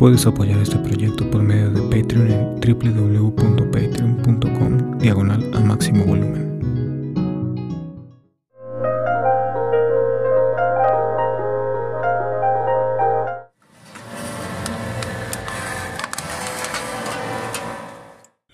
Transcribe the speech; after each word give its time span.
Puedes 0.00 0.26
apoyar 0.26 0.58
este 0.60 0.78
proyecto 0.78 1.30
por 1.30 1.42
medio 1.42 1.70
de 1.72 1.82
Patreon 1.82 2.30
en 2.30 2.58
www.patreon.com 2.58 4.96
diagonal 4.96 5.54
a 5.54 5.60
máximo 5.60 6.06
volumen. 6.06 6.58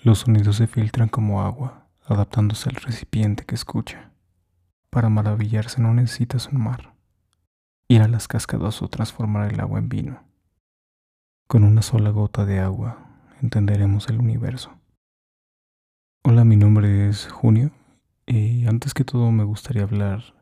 Los 0.03 0.19
sonidos 0.19 0.57
se 0.57 0.67
filtran 0.67 1.07
como 1.07 1.41
agua, 1.41 1.87
adaptándose 2.03 2.67
al 2.67 2.75
recipiente 2.75 3.45
que 3.45 3.55
escucha. 3.55 4.11
Para 4.89 5.07
maravillarse 5.07 5.81
no 5.81 5.93
necesitas 5.93 6.49
un 6.49 6.61
mar, 6.61 6.93
ir 7.87 8.01
a 8.01 8.09
las 8.09 8.27
cascadas 8.27 8.81
o 8.81 8.89
transformar 8.89 9.53
el 9.53 9.61
agua 9.61 9.79
en 9.79 9.87
vino. 9.87 10.26
Con 11.47 11.63
una 11.63 11.81
sola 11.81 12.09
gota 12.09 12.45
de 12.45 12.59
agua 12.59 12.97
entenderemos 13.41 14.09
el 14.09 14.19
universo. 14.19 14.77
Hola, 16.25 16.43
mi 16.43 16.57
nombre 16.57 17.07
es 17.07 17.29
Junio 17.31 17.71
y 18.25 18.67
antes 18.67 18.93
que 18.93 19.05
todo 19.05 19.31
me 19.31 19.45
gustaría 19.45 19.83
hablar 19.83 20.35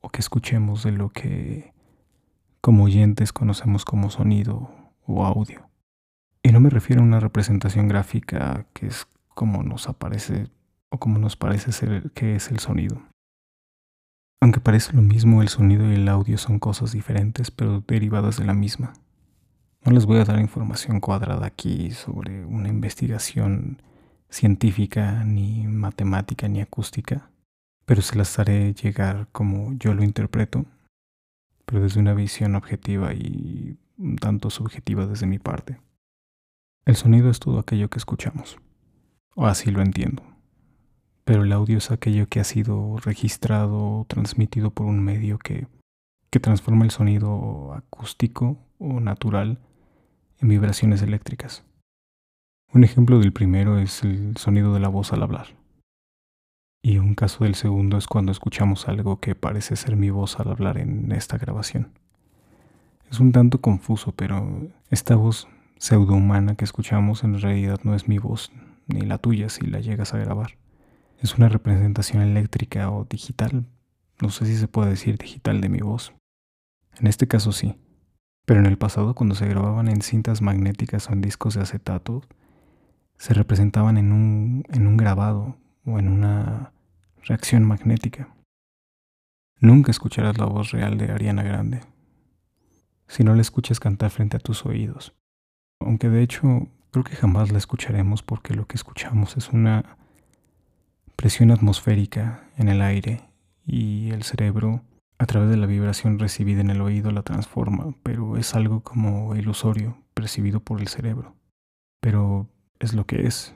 o 0.00 0.08
que 0.08 0.20
escuchemos 0.20 0.84
de 0.84 0.92
lo 0.92 1.10
que 1.10 1.74
como 2.62 2.84
oyentes 2.84 3.30
conocemos 3.34 3.84
como 3.84 4.08
sonido 4.08 4.70
o 5.04 5.26
audio. 5.26 5.68
Y 6.42 6.50
no 6.50 6.60
me 6.60 6.70
refiero 6.70 7.02
a 7.02 7.04
una 7.04 7.20
representación 7.20 7.86
gráfica 7.88 8.64
que 8.72 8.86
es 8.86 9.06
como 9.34 9.62
nos 9.62 9.86
aparece 9.86 10.48
o 10.88 10.96
como 10.96 11.18
nos 11.18 11.36
parece 11.36 11.72
ser 11.72 12.10
que 12.12 12.36
es 12.36 12.50
el 12.50 12.58
sonido. 12.58 13.02
Aunque 14.40 14.60
parece 14.60 14.94
lo 14.94 15.02
mismo, 15.02 15.42
el 15.42 15.50
sonido 15.50 15.92
y 15.92 15.96
el 15.96 16.08
audio 16.08 16.38
son 16.38 16.58
cosas 16.58 16.92
diferentes 16.92 17.50
pero 17.50 17.82
derivadas 17.86 18.38
de 18.38 18.46
la 18.46 18.54
misma. 18.54 18.94
No 19.84 19.90
les 19.90 20.06
voy 20.06 20.18
a 20.18 20.24
dar 20.24 20.38
información 20.38 21.00
cuadrada 21.00 21.44
aquí 21.44 21.90
sobre 21.90 22.44
una 22.44 22.68
investigación 22.68 23.82
científica, 24.30 25.24
ni 25.24 25.66
matemática, 25.66 26.46
ni 26.46 26.60
acústica, 26.60 27.32
pero 27.84 28.00
se 28.00 28.14
las 28.14 28.38
haré 28.38 28.74
llegar 28.74 29.26
como 29.32 29.72
yo 29.74 29.92
lo 29.92 30.04
interpreto, 30.04 30.66
pero 31.66 31.82
desde 31.82 31.98
una 31.98 32.14
visión 32.14 32.54
objetiva 32.54 33.12
y 33.12 33.76
un 33.98 34.16
tanto 34.18 34.50
subjetiva 34.50 35.06
desde 35.06 35.26
mi 35.26 35.40
parte. 35.40 35.80
El 36.84 36.94
sonido 36.94 37.28
es 37.28 37.40
todo 37.40 37.58
aquello 37.58 37.90
que 37.90 37.98
escuchamos, 37.98 38.58
o 39.34 39.46
así 39.46 39.72
lo 39.72 39.82
entiendo, 39.82 40.22
pero 41.24 41.42
el 41.42 41.50
audio 41.50 41.78
es 41.78 41.90
aquello 41.90 42.28
que 42.28 42.38
ha 42.38 42.44
sido 42.44 42.98
registrado 42.98 43.78
o 43.78 44.04
transmitido 44.06 44.70
por 44.70 44.86
un 44.86 45.02
medio 45.02 45.38
que, 45.38 45.66
que 46.30 46.38
transforma 46.38 46.84
el 46.84 46.92
sonido 46.92 47.74
acústico 47.74 48.58
o 48.78 49.00
natural 49.00 49.58
en 50.42 50.48
vibraciones 50.48 51.00
eléctricas. 51.02 51.64
Un 52.74 52.84
ejemplo 52.84 53.18
del 53.18 53.32
primero 53.32 53.78
es 53.78 54.02
el 54.02 54.36
sonido 54.36 54.74
de 54.74 54.80
la 54.80 54.88
voz 54.88 55.12
al 55.12 55.22
hablar. 55.22 55.46
Y 56.82 56.98
un 56.98 57.14
caso 57.14 57.44
del 57.44 57.54
segundo 57.54 57.96
es 57.96 58.08
cuando 58.08 58.32
escuchamos 58.32 58.88
algo 58.88 59.20
que 59.20 59.36
parece 59.36 59.76
ser 59.76 59.94
mi 59.96 60.10
voz 60.10 60.40
al 60.40 60.50
hablar 60.50 60.78
en 60.78 61.12
esta 61.12 61.38
grabación. 61.38 61.92
Es 63.08 63.20
un 63.20 63.30
tanto 63.30 63.60
confuso, 63.60 64.12
pero 64.12 64.68
esta 64.90 65.14
voz 65.14 65.46
pseudohumana 65.78 66.56
que 66.56 66.64
escuchamos 66.64 67.22
en 67.24 67.40
realidad 67.40 67.80
no 67.84 67.94
es 67.94 68.08
mi 68.08 68.18
voz, 68.18 68.50
ni 68.86 69.02
la 69.02 69.18
tuya 69.18 69.48
si 69.48 69.66
la 69.66 69.80
llegas 69.80 70.12
a 70.12 70.18
grabar. 70.18 70.56
Es 71.20 71.36
una 71.36 71.48
representación 71.48 72.20
eléctrica 72.22 72.90
o 72.90 73.04
digital. 73.04 73.64
No 74.20 74.30
sé 74.30 74.46
si 74.46 74.56
se 74.56 74.66
puede 74.66 74.90
decir 74.90 75.18
digital 75.18 75.60
de 75.60 75.68
mi 75.68 75.78
voz. 75.78 76.14
En 76.98 77.06
este 77.06 77.28
caso 77.28 77.52
sí. 77.52 77.76
Pero 78.52 78.60
en 78.60 78.66
el 78.66 78.76
pasado, 78.76 79.14
cuando 79.14 79.34
se 79.34 79.48
grababan 79.48 79.88
en 79.88 80.02
cintas 80.02 80.42
magnéticas 80.42 81.08
o 81.08 81.14
en 81.14 81.22
discos 81.22 81.54
de 81.54 81.62
acetato, 81.62 82.20
se 83.16 83.32
representaban 83.32 83.96
en 83.96 84.12
un, 84.12 84.64
en 84.68 84.86
un 84.86 84.98
grabado 84.98 85.56
o 85.86 85.98
en 85.98 86.06
una 86.06 86.70
reacción 87.24 87.64
magnética. 87.64 88.28
Nunca 89.58 89.90
escucharás 89.90 90.36
la 90.36 90.44
voz 90.44 90.70
real 90.70 90.98
de 90.98 91.10
Ariana 91.10 91.42
Grande 91.42 91.80
si 93.06 93.24
no 93.24 93.34
la 93.34 93.40
escuchas 93.40 93.80
cantar 93.80 94.10
frente 94.10 94.36
a 94.36 94.40
tus 94.40 94.66
oídos. 94.66 95.14
Aunque 95.80 96.10
de 96.10 96.22
hecho 96.22 96.68
creo 96.90 97.04
que 97.04 97.16
jamás 97.16 97.52
la 97.52 97.56
escucharemos 97.56 98.22
porque 98.22 98.52
lo 98.52 98.66
que 98.66 98.76
escuchamos 98.76 99.38
es 99.38 99.48
una 99.48 99.96
presión 101.16 101.52
atmosférica 101.52 102.44
en 102.58 102.68
el 102.68 102.82
aire 102.82 103.22
y 103.64 104.10
el 104.10 104.24
cerebro 104.24 104.82
a 105.22 105.26
través 105.26 105.50
de 105.50 105.56
la 105.56 105.66
vibración 105.66 106.18
recibida 106.18 106.60
en 106.62 106.70
el 106.70 106.80
oído 106.80 107.12
la 107.12 107.22
transforma, 107.22 107.94
pero 108.02 108.36
es 108.36 108.56
algo 108.56 108.80
como 108.80 109.36
ilusorio, 109.36 109.96
percibido 110.14 110.58
por 110.58 110.80
el 110.80 110.88
cerebro. 110.88 111.36
Pero 112.00 112.48
es 112.80 112.92
lo 112.92 113.06
que 113.06 113.28
es. 113.28 113.54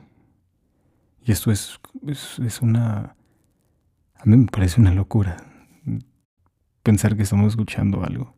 Y 1.25 1.33
esto 1.33 1.51
es, 1.51 1.81
es, 2.07 2.63
una... 2.63 3.17
A 4.15 4.25
mí 4.27 4.37
me 4.37 4.47
parece 4.47 4.81
una 4.81 4.95
locura 4.95 5.39
pensar 6.85 7.17
que 7.17 7.25
estamos 7.25 7.49
escuchando 7.49 8.05
algo. 8.05 8.37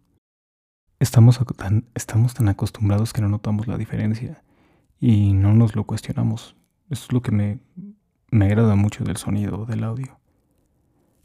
Estamos 0.99 1.39
tan, 1.55 1.85
estamos 1.95 2.33
tan 2.33 2.49
acostumbrados 2.49 3.13
que 3.13 3.21
no 3.21 3.29
notamos 3.29 3.67
la 3.67 3.77
diferencia 3.77 4.43
y 4.99 5.35
no 5.35 5.53
nos 5.53 5.77
lo 5.77 5.85
cuestionamos. 5.85 6.57
Eso 6.89 7.05
es 7.05 7.13
lo 7.13 7.21
que 7.21 7.33
me, 7.33 7.59
me 8.31 8.47
agrada 8.47 8.75
mucho 8.75 9.05
del 9.05 9.19
sonido, 9.19 9.67
del 9.67 9.85
audio. 9.85 10.19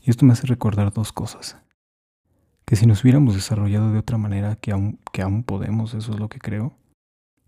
Y 0.01 0.09
esto 0.09 0.25
me 0.25 0.33
hace 0.33 0.47
recordar 0.47 0.91
dos 0.91 1.13
cosas 1.13 1.63
que 2.65 2.75
si 2.75 2.85
nos 2.85 3.03
hubiéramos 3.03 3.35
desarrollado 3.35 3.91
de 3.91 3.99
otra 3.99 4.17
manera 4.17 4.55
que 4.55 4.71
aún, 4.71 4.99
que 5.11 5.21
aún 5.21 5.43
podemos, 5.43 5.93
eso 5.93 6.13
es 6.13 6.19
lo 6.19 6.29
que 6.29 6.39
creo, 6.39 6.73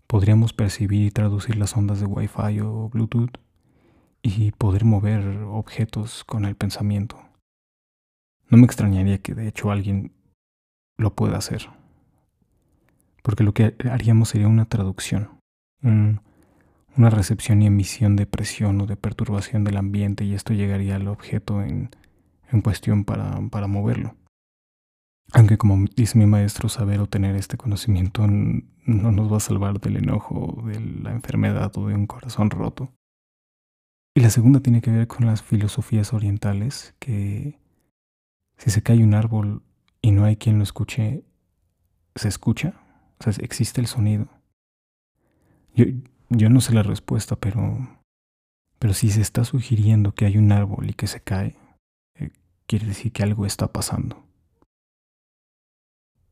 podríamos 0.06 0.52
percibir 0.52 1.06
y 1.06 1.10
traducir 1.10 1.56
las 1.56 1.76
ondas 1.76 2.00
de 2.00 2.06
Wi-Fi 2.06 2.60
o 2.60 2.88
Bluetooth 2.88 3.38
y 4.22 4.52
poder 4.52 4.84
mover 4.84 5.38
objetos 5.44 6.24
con 6.24 6.44
el 6.44 6.56
pensamiento. 6.56 7.18
No 8.48 8.58
me 8.58 8.64
extrañaría 8.64 9.18
que 9.18 9.34
de 9.34 9.48
hecho 9.48 9.70
alguien 9.70 10.12
lo 10.98 11.14
pueda 11.14 11.38
hacer, 11.38 11.68
porque 13.22 13.44
lo 13.44 13.52
que 13.52 13.74
haríamos 13.90 14.30
sería 14.30 14.48
una 14.48 14.66
traducción, 14.66 15.30
una 15.82 17.10
recepción 17.10 17.62
y 17.62 17.66
emisión 17.66 18.16
de 18.16 18.26
presión 18.26 18.80
o 18.80 18.86
de 18.86 18.96
perturbación 18.96 19.64
del 19.64 19.76
ambiente 19.76 20.24
y 20.24 20.34
esto 20.34 20.54
llegaría 20.54 20.96
al 20.96 21.08
objeto 21.08 21.62
en, 21.62 21.90
en 22.50 22.60
cuestión 22.60 23.04
para, 23.04 23.40
para 23.50 23.66
moverlo. 23.66 24.14
Aunque 25.32 25.58
como 25.58 25.84
dice 25.96 26.18
mi 26.18 26.26
maestro, 26.26 26.68
saber 26.68 27.00
o 27.00 27.06
tener 27.06 27.36
este 27.36 27.56
conocimiento 27.56 28.26
no 28.26 29.12
nos 29.12 29.32
va 29.32 29.38
a 29.38 29.40
salvar 29.40 29.80
del 29.80 29.96
enojo, 29.96 30.62
de 30.66 30.80
la 30.80 31.12
enfermedad 31.12 31.76
o 31.76 31.88
de 31.88 31.94
un 31.94 32.06
corazón 32.06 32.50
roto. 32.50 32.92
Y 34.14 34.20
la 34.20 34.30
segunda 34.30 34.60
tiene 34.60 34.80
que 34.80 34.90
ver 34.90 35.06
con 35.06 35.26
las 35.26 35.42
filosofías 35.42 36.14
orientales, 36.14 36.94
que 36.98 37.58
si 38.56 38.70
se 38.70 38.82
cae 38.82 39.04
un 39.04 39.14
árbol 39.14 39.62
y 40.00 40.12
no 40.12 40.24
hay 40.24 40.36
quien 40.36 40.56
lo 40.58 40.64
escuche, 40.64 41.22
¿se 42.14 42.28
escucha? 42.28 42.80
O 43.18 43.24
sea, 43.24 43.34
existe 43.40 43.80
el 43.80 43.86
sonido. 43.86 44.28
Yo, 45.74 45.84
yo 46.30 46.48
no 46.48 46.60
sé 46.60 46.72
la 46.72 46.82
respuesta, 46.82 47.36
pero, 47.36 48.00
pero 48.78 48.94
si 48.94 49.10
se 49.10 49.20
está 49.20 49.44
sugiriendo 49.44 50.12
que 50.12 50.24
hay 50.24 50.38
un 50.38 50.50
árbol 50.50 50.88
y 50.88 50.94
que 50.94 51.06
se 51.06 51.20
cae, 51.20 51.56
eh, 52.14 52.30
quiere 52.66 52.86
decir 52.86 53.12
que 53.12 53.22
algo 53.22 53.44
está 53.44 53.72
pasando. 53.72 54.25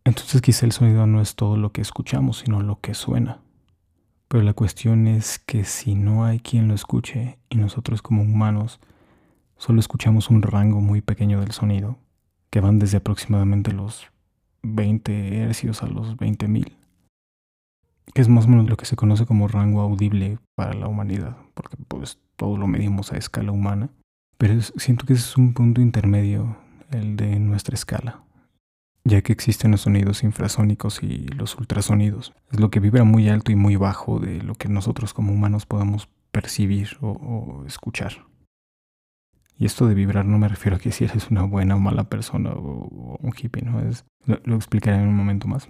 Entonces 0.07 0.43
quizá 0.43 0.67
el 0.67 0.73
sonido 0.73 1.07
no 1.07 1.23
es 1.23 1.35
todo 1.35 1.57
lo 1.57 1.73
que 1.73 1.81
escuchamos, 1.81 2.41
sino 2.41 2.61
lo 2.61 2.79
que 2.81 2.93
suena. 2.93 3.41
Pero 4.29 4.45
la 4.45 4.53
cuestión 4.53 5.07
es 5.07 5.39
que 5.39 5.65
si 5.65 5.95
no 5.95 6.27
hay 6.27 6.41
quien 6.41 6.69
lo 6.69 6.75
escuche 6.75 7.39
y 7.49 7.57
nosotros 7.57 8.03
como 8.03 8.23
humanos 8.23 8.81
solo 9.57 9.81
escuchamos 9.81 10.29
un 10.29 10.43
rango 10.43 10.81
muy 10.81 11.01
pequeño 11.01 11.41
del 11.41 11.53
sonido, 11.53 11.97
que 12.51 12.61
van 12.61 12.79
desde 12.79 12.99
aproximadamente 12.99 13.73
los 13.73 14.07
20 14.63 15.39
hercios 15.39 15.83
a 15.83 15.87
los 15.87 16.17
20.000, 16.19 16.77
que 18.13 18.21
es 18.21 18.29
más 18.29 18.45
o 18.45 18.49
menos 18.49 18.69
lo 18.69 18.77
que 18.77 18.85
se 18.85 18.97
conoce 18.97 19.25
como 19.25 19.49
rango 19.49 19.81
audible 19.81 20.39
para 20.55 20.75
la 20.75 20.87
humanidad, 20.87 21.37
porque 21.55 21.77
pues 21.89 22.19
todo 22.37 22.59
lo 22.59 22.67
medimos 22.67 23.13
a 23.13 23.17
escala 23.17 23.53
humana, 23.53 23.89
pero 24.37 24.61
siento 24.61 25.07
que 25.07 25.15
ese 25.15 25.23
es 25.23 25.37
un 25.39 25.55
punto 25.55 25.81
intermedio, 25.81 26.57
el 26.91 27.17
de 27.17 27.39
nuestra 27.39 27.75
escala 27.75 28.25
ya 29.05 29.21
que 29.21 29.33
existen 29.33 29.71
los 29.71 29.83
sonidos 29.83 30.25
infrasónicos 30.25 31.03
y 31.03 31.29
los 31.29 31.57
ultrasonidos. 31.57 32.33
Es 32.51 32.59
lo 32.59 32.71
que 32.71 32.81
vibra 32.81 33.05
muy 33.05 33.29
alto 33.29 33.53
y 33.53 33.57
muy 33.57 33.77
bajo 33.77 34.19
de 34.19 34.43
lo 34.43 34.55
que 34.55 34.69
nosotros 34.69 35.13
como 35.13 35.33
humanos 35.33 35.67
podemos 35.67 36.09
percibir 36.33 36.97
o, 37.01 37.65
escuchar. 37.67 38.25
Y 39.57 39.67
esto 39.67 39.87
de 39.87 39.95
vibrar 39.95 40.25
no 40.25 40.39
me 40.39 40.49
refiero 40.49 40.77
a 40.77 40.81
que 40.81 40.91
si 40.91 41.05
eres 41.05 41.31
una 41.31 41.43
buena 41.43 41.77
o 41.77 41.79
mala 41.79 42.05
persona 42.05 42.51
o, 42.51 43.19
un 43.21 43.33
hippie, 43.37 43.63
¿no? 43.63 43.81
Es, 43.81 44.05
lo, 44.27 44.57
explicaré 44.57 44.97
en 44.97 45.09
un 45.09 45.15
momento 45.15 45.47
más. 45.47 45.69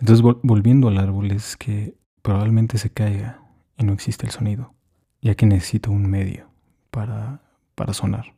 Entonces, 0.00 0.24
volviendo 0.42 0.88
al 0.88 0.98
árbol, 0.98 1.32
es 1.32 1.56
que 1.56 1.96
probablemente 2.22 2.78
se 2.78 2.90
caiga 2.90 3.42
y 3.76 3.84
no 3.84 3.92
existe 3.92 4.26
el 4.26 4.32
sonido, 4.32 4.74
ya 5.20 5.34
que 5.34 5.44
necesita 5.44 5.90
un 5.90 6.08
medio 6.08 6.48
para, 6.90 7.42
para 7.74 7.92
sonar. 7.92 8.34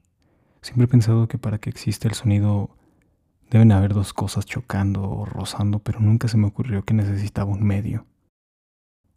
Siempre 0.62 0.86
he 0.86 0.88
pensado 0.88 1.28
que 1.28 1.38
para 1.38 1.58
que 1.58 1.70
exista 1.70 2.08
el 2.08 2.14
sonido 2.14 2.76
Deben 3.50 3.72
haber 3.72 3.94
dos 3.94 4.12
cosas 4.12 4.46
chocando 4.46 5.02
o 5.02 5.24
rozando, 5.24 5.80
pero 5.80 5.98
nunca 5.98 6.28
se 6.28 6.36
me 6.36 6.46
ocurrió 6.46 6.84
que 6.84 6.94
necesitaba 6.94 7.50
un 7.50 7.64
medio. 7.64 8.06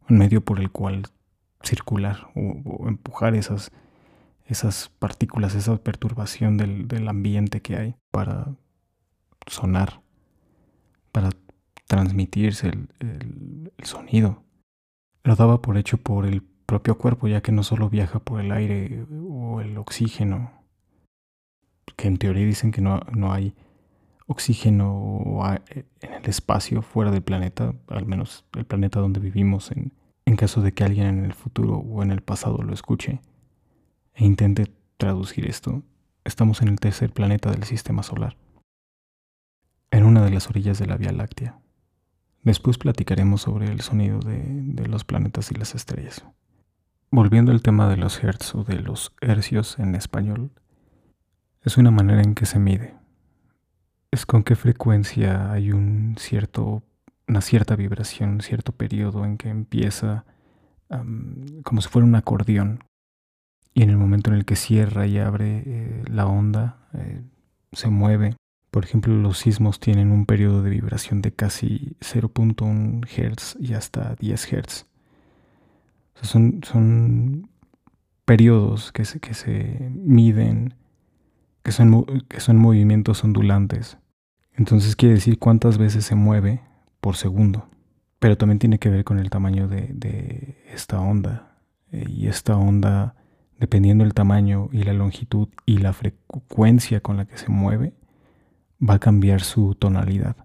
un 0.10 0.18
medio 0.18 0.42
por 0.42 0.60
el 0.60 0.72
cual 0.72 1.04
circular 1.62 2.28
o, 2.36 2.88
empujar 2.88 3.36
esas, 3.36 3.72
esas 4.46 4.90
partículas, 5.00 5.56
esa 5.56 5.78
perturbación 5.78 6.58
del, 6.58 7.08
ambiente 7.08 7.62
que 7.62 7.78
hay 7.78 7.96
para 8.12 8.56
sonar, 9.48 10.02
para 11.12 11.30
transmitirse 11.88 12.70
el, 13.00 13.72
sonido. 13.84 14.44
Lo 15.24 15.36
daba 15.36 15.62
por 15.62 15.78
hecho 15.78 15.98
por 15.98 16.26
el 16.26 16.42
propio 16.42 16.98
cuerpo, 16.98 17.28
ya 17.28 17.42
que 17.42 17.52
no 17.52 17.64
solo 17.64 17.90
viaja 17.90 18.20
por 18.20 18.42
el 18.42 18.52
aire 18.52 19.06
o 19.30 19.62
el 19.62 19.78
oxígeno, 19.78 20.52
que 21.96 22.08
en 22.08 22.18
teoría 22.18 22.46
dicen 22.46 22.72
que 22.72 22.82
no, 22.82 23.00
no 23.12 23.32
hay 23.32 23.56
oxígeno 24.34 25.42
en 26.02 26.14
el 26.14 26.26
espacio 26.26 26.82
fuera 26.82 27.12
del 27.12 27.22
planeta, 27.22 27.74
al 27.88 28.06
menos 28.06 28.46
el 28.54 28.66
planeta 28.66 29.00
donde 29.00 29.20
vivimos, 29.20 29.72
en, 29.72 29.94
en 30.26 30.36
caso 30.36 30.62
de 30.62 30.74
que 30.74 30.84
alguien 30.84 31.08
en 31.08 31.26
el 31.26 31.34
futuro 31.34 31.78
o 31.78 32.04
en 32.04 32.12
el 32.12 32.22
pasado 32.22 32.62
lo 32.62 32.74
escuche 32.74 33.22
e 34.16 34.26
intente 34.26 34.72
traducir 34.98 35.48
esto, 35.48 35.82
estamos 36.24 36.62
en 36.62 36.68
el 36.68 36.80
tercer 36.80 37.12
planeta 37.12 37.52
del 37.52 37.64
sistema 37.64 38.04
solar, 38.04 38.38
en 39.92 40.04
una 40.04 40.24
de 40.24 40.32
las 40.32 40.50
orillas 40.50 40.80
de 40.80 40.88
la 40.88 40.98
Vía 40.98 41.12
Láctea. 41.12 41.60
Después 42.44 42.78
platicaremos 42.78 43.42
sobre 43.42 43.68
el 43.68 43.82
sonido 43.82 44.20
de, 44.20 44.42
de 44.44 44.88
los 44.88 45.04
planetas 45.04 45.52
y 45.52 45.56
las 45.56 45.76
estrellas. 45.76 46.26
Volviendo 47.10 47.52
al 47.52 47.62
tema 47.62 47.88
de 47.90 47.98
los 47.98 48.24
hertz 48.24 48.56
o 48.56 48.64
de 48.64 48.80
los 48.80 49.14
hercios 49.22 49.80
en 49.80 49.96
español, 49.96 50.52
es 51.62 51.78
una 51.78 51.92
manera 51.92 52.22
en 52.22 52.36
que 52.36 52.46
se 52.46 52.60
mide. 52.60 52.96
Es 54.14 54.28
con 54.28 54.44
qué 54.44 54.56
frecuencia 54.56 55.52
hay 55.52 55.72
un 55.72 56.18
cierto, 56.20 56.84
una 57.28 57.42
cierta 57.42 57.76
vibración, 57.76 58.30
un 58.30 58.42
cierto 58.42 58.72
periodo 58.72 59.26
en 59.26 59.40
que 59.40 59.50
empieza 59.50 60.24
como 61.64 61.82
si 61.82 61.90
fuera 61.90 62.06
un 62.06 62.14
acordeón 62.14 62.84
y 63.74 63.82
en 63.82 63.90
el 63.90 63.98
momento 63.98 64.30
en 64.30 64.38
el 64.38 64.46
que 64.46 64.56
cierra 64.56 65.08
y 65.08 65.18
abre 65.18 65.64
eh, 65.66 66.04
la 66.06 66.28
onda 66.28 66.78
eh, 66.94 67.24
se 67.72 67.90
mueve. 67.90 68.36
Por 68.70 68.84
ejemplo, 68.86 69.16
los 69.16 69.40
sismos 69.40 69.80
tienen 69.80 70.12
un 70.12 70.28
periodo 70.28 70.62
de 70.62 70.70
vibración 70.70 71.24
de 71.24 71.32
casi 71.32 71.98
0.1 72.02 73.08
Hz 73.08 73.58
y 73.60 73.74
hasta 73.74 74.14
10 74.20 74.46
Hz. 74.46 74.86
son, 76.22 76.62
son 76.64 77.50
periodos 78.26 78.92
que 78.92 79.06
se, 79.06 79.20
que 79.20 79.34
se 79.34 79.90
miden 79.92 80.76
que 81.64 81.72
son, 81.72 82.06
que 82.28 82.40
son 82.42 82.58
movimientos 82.58 83.24
ondulantes. 83.24 83.98
Entonces 84.56 84.96
quiere 84.96 85.16
decir 85.16 85.40
cuántas 85.40 85.78
veces 85.78 86.06
se 86.06 86.16
mueve 86.16 86.62
por 87.00 87.16
segundo. 87.16 87.70
Pero 88.20 88.38
también 88.38 88.60
tiene 88.60 88.80
que 88.80 88.90
ver 88.90 89.04
con 89.04 89.20
el 89.20 89.30
tamaño 89.30 89.68
de, 89.68 90.64
esta 90.74 91.00
onda. 91.02 91.58
Eh, 91.92 92.06
y 92.08 92.28
esta 92.28 92.58
onda, 92.58 93.16
dependiendo 93.60 94.04
del 94.04 94.14
tamaño 94.14 94.70
y 94.72 94.84
la 94.84 94.94
longitud 94.94 95.50
y 95.66 95.78
la 95.80 95.94
frecuencia 95.94 97.02
con 97.02 97.18
la 97.18 97.26
que 97.26 97.38
se 97.38 97.50
mueve, 97.50 97.94
va 98.82 98.96
a 98.96 99.00
cambiar 99.00 99.42
su 99.42 99.76
tonalidad. 99.76 100.36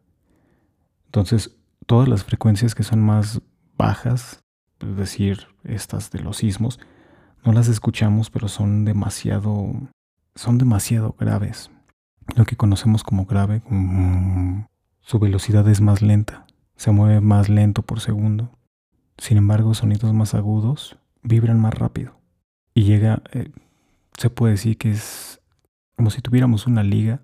Entonces, 1.07 1.57
todas 1.87 2.09
las 2.09 2.25
frecuencias 2.25 2.75
que 2.75 2.83
son 2.83 3.01
más 3.01 3.41
bajas, 3.77 4.41
es 4.81 4.97
decir, 4.97 5.47
estas 5.65 6.11
de 6.11 6.21
los 6.21 6.39
sismos, 6.39 6.81
no 7.45 7.53
las 7.53 7.69
escuchamos, 7.69 8.31
pero 8.31 8.49
son 8.49 8.85
demasiado 8.85 9.73
son 10.39 10.57
demasiado 10.57 11.17
graves. 11.19 11.71
Lo 12.37 12.45
que 12.45 12.57
conocemos 12.57 13.03
como 13.03 13.25
grave, 13.25 13.63
su 15.01 15.19
velocidad 15.19 15.69
es 15.69 15.81
más 15.81 16.03
lenta, 16.03 16.47
se 16.77 16.91
mueve 16.91 17.21
más 17.21 17.49
lento 17.49 17.83
por 17.83 18.01
segundo. 18.01 18.51
Sin 19.17 19.37
embargo, 19.37 19.75
sonidos 19.75 20.13
más 20.13 20.35
agudos 20.35 20.99
vibran 21.23 21.61
más 21.61 21.75
rápido. 21.75 22.15
Y 22.75 22.85
llega, 22.85 23.23
eh, 23.33 23.51
se 24.17 24.31
puede 24.31 24.53
decir 24.53 24.79
que 24.79 24.93
es 24.93 25.41
como 25.97 26.11
si 26.11 26.23
tuviéramos 26.23 26.67
una 26.67 26.85
liga, 26.85 27.23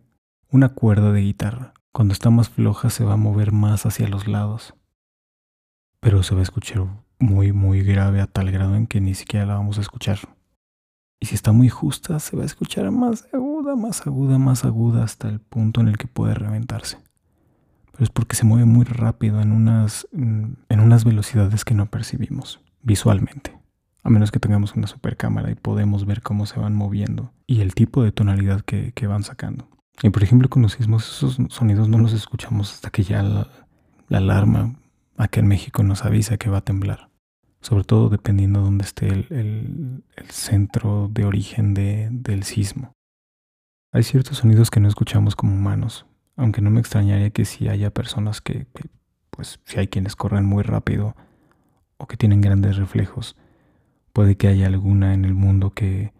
una 0.51 0.71
cuerda 0.71 1.13
de 1.13 1.21
guitarra. 1.21 1.75
Cuando 1.93 2.13
está 2.13 2.31
más 2.31 2.49
floja 2.49 2.91
se 2.91 3.05
va 3.05 3.13
a 3.13 3.17
mover 3.17 3.53
más 3.53 3.87
hacia 3.87 4.09
los 4.09 4.27
lados. 4.27 4.75
Pero 6.01 6.25
se 6.25 6.35
va 6.35 6.41
a 6.41 6.43
escuchar 6.43 6.87
muy, 7.21 7.53
muy 7.53 7.83
grave 7.83 8.21
a 8.21 8.27
tal 8.27 8.51
grado 8.51 8.75
en 8.75 8.89
que 8.89 9.01
ni 9.01 9.15
siquiera 9.15 9.47
la 9.47 9.55
vamos 9.55 9.79
a 9.79 9.83
escuchar. 9.83 10.19
Y 11.21 11.27
si 11.27 11.35
está 11.35 11.53
muy 11.53 11.69
justa, 11.69 12.19
se 12.19 12.37
va 12.37 12.43
a 12.43 12.47
escuchar 12.47 12.91
más 12.91 13.27
aguda, 13.33 13.77
más 13.77 14.07
aguda, 14.07 14.39
más 14.39 14.65
aguda 14.65 15.05
hasta 15.05 15.29
el 15.29 15.41
punto 15.41 15.81
en 15.81 15.89
el 15.89 15.97
que 15.97 16.07
puede 16.07 16.35
reventarse. 16.35 16.99
Pero 17.93 18.05
es 18.05 18.11
porque 18.11 18.37
se 18.37 18.45
mueve 18.45 18.67
muy 18.67 18.85
rápido 18.85 19.41
en 19.41 19.53
unas, 19.53 20.07
mm, 20.13 20.45
en 20.69 20.81
unas 20.81 21.05
velocidades 21.05 21.65
que 21.65 21.75
no 21.75 21.87
percibimos 21.87 22.61
visualmente. 22.83 23.59
A 24.03 24.11
menos 24.11 24.31
que 24.31 24.41
tengamos 24.41 24.75
una 24.75 24.87
super 24.87 25.17
cámara 25.17 25.51
y 25.51 25.55
podemos 25.55 26.05
ver 26.05 26.21
cómo 26.21 26.45
se 26.45 26.61
van 26.61 26.75
moviendo 26.75 27.33
y 27.47 27.63
el 27.63 27.75
tipo 27.75 28.03
de 28.03 28.13
tonalidad 28.13 28.61
que, 28.61 29.07
van 29.07 29.23
sacando. 29.23 29.69
Y 30.03 30.11
por 30.11 30.23
ejemplo 30.23 30.49
con 30.51 30.63
los 30.63 30.73
sismos 30.73 31.09
esos 31.09 31.39
sonidos 31.49 31.89
no 31.89 31.99
los 31.99 32.13
escuchamos 32.13 32.75
hasta 32.75 32.91
que 32.91 33.03
ya 33.03 33.23
la, 33.23 33.49
la 34.09 34.19
alarma 34.19 34.75
acá 35.17 35.41
en 35.41 35.47
México 35.47 35.83
nos 35.83 36.05
avisa 36.05 36.37
que 36.37 36.51
va 36.51 36.59
a 36.59 36.65
temblar 36.65 37.09
sobre 37.65 37.85
todo 37.85 38.11
dependiendo 38.11 38.59
de 38.59 38.65
dónde 38.67 38.85
esté 38.85 39.09
el, 39.09 40.05
centro 40.29 41.09
de 41.11 41.25
origen 41.25 41.73
del 41.73 42.43
sismo. 42.43 42.93
Hay 43.91 44.03
ciertos 44.03 44.39
sonidos 44.39 44.71
que 44.71 44.81
no 44.81 44.89
escuchamos 44.89 45.35
como 45.35 45.55
humanos, 45.55 46.05
aunque 46.37 46.61
no 46.61 46.71
me 46.71 46.81
extrañaría 46.81 47.31
que 47.31 47.47
si 47.47 47.69
haya 47.69 47.91
personas 47.91 48.43
que, 48.43 48.67
pues 49.31 49.61
si 49.65 49.79
hay 49.79 49.89
quienes 49.89 50.15
corren 50.15 50.45
muy 50.45 50.63
rápido 50.63 51.17
o 51.97 52.07
que 52.07 52.19
tienen 52.19 52.43
grandes 52.43 52.77
reflejos, 52.77 53.35
puede 54.13 54.37
que 54.37 54.49
haya 54.49 54.67
alguna 54.67 55.15
en 55.15 55.25
el 55.25 55.33
mundo 55.33 55.71
que, 55.71 56.13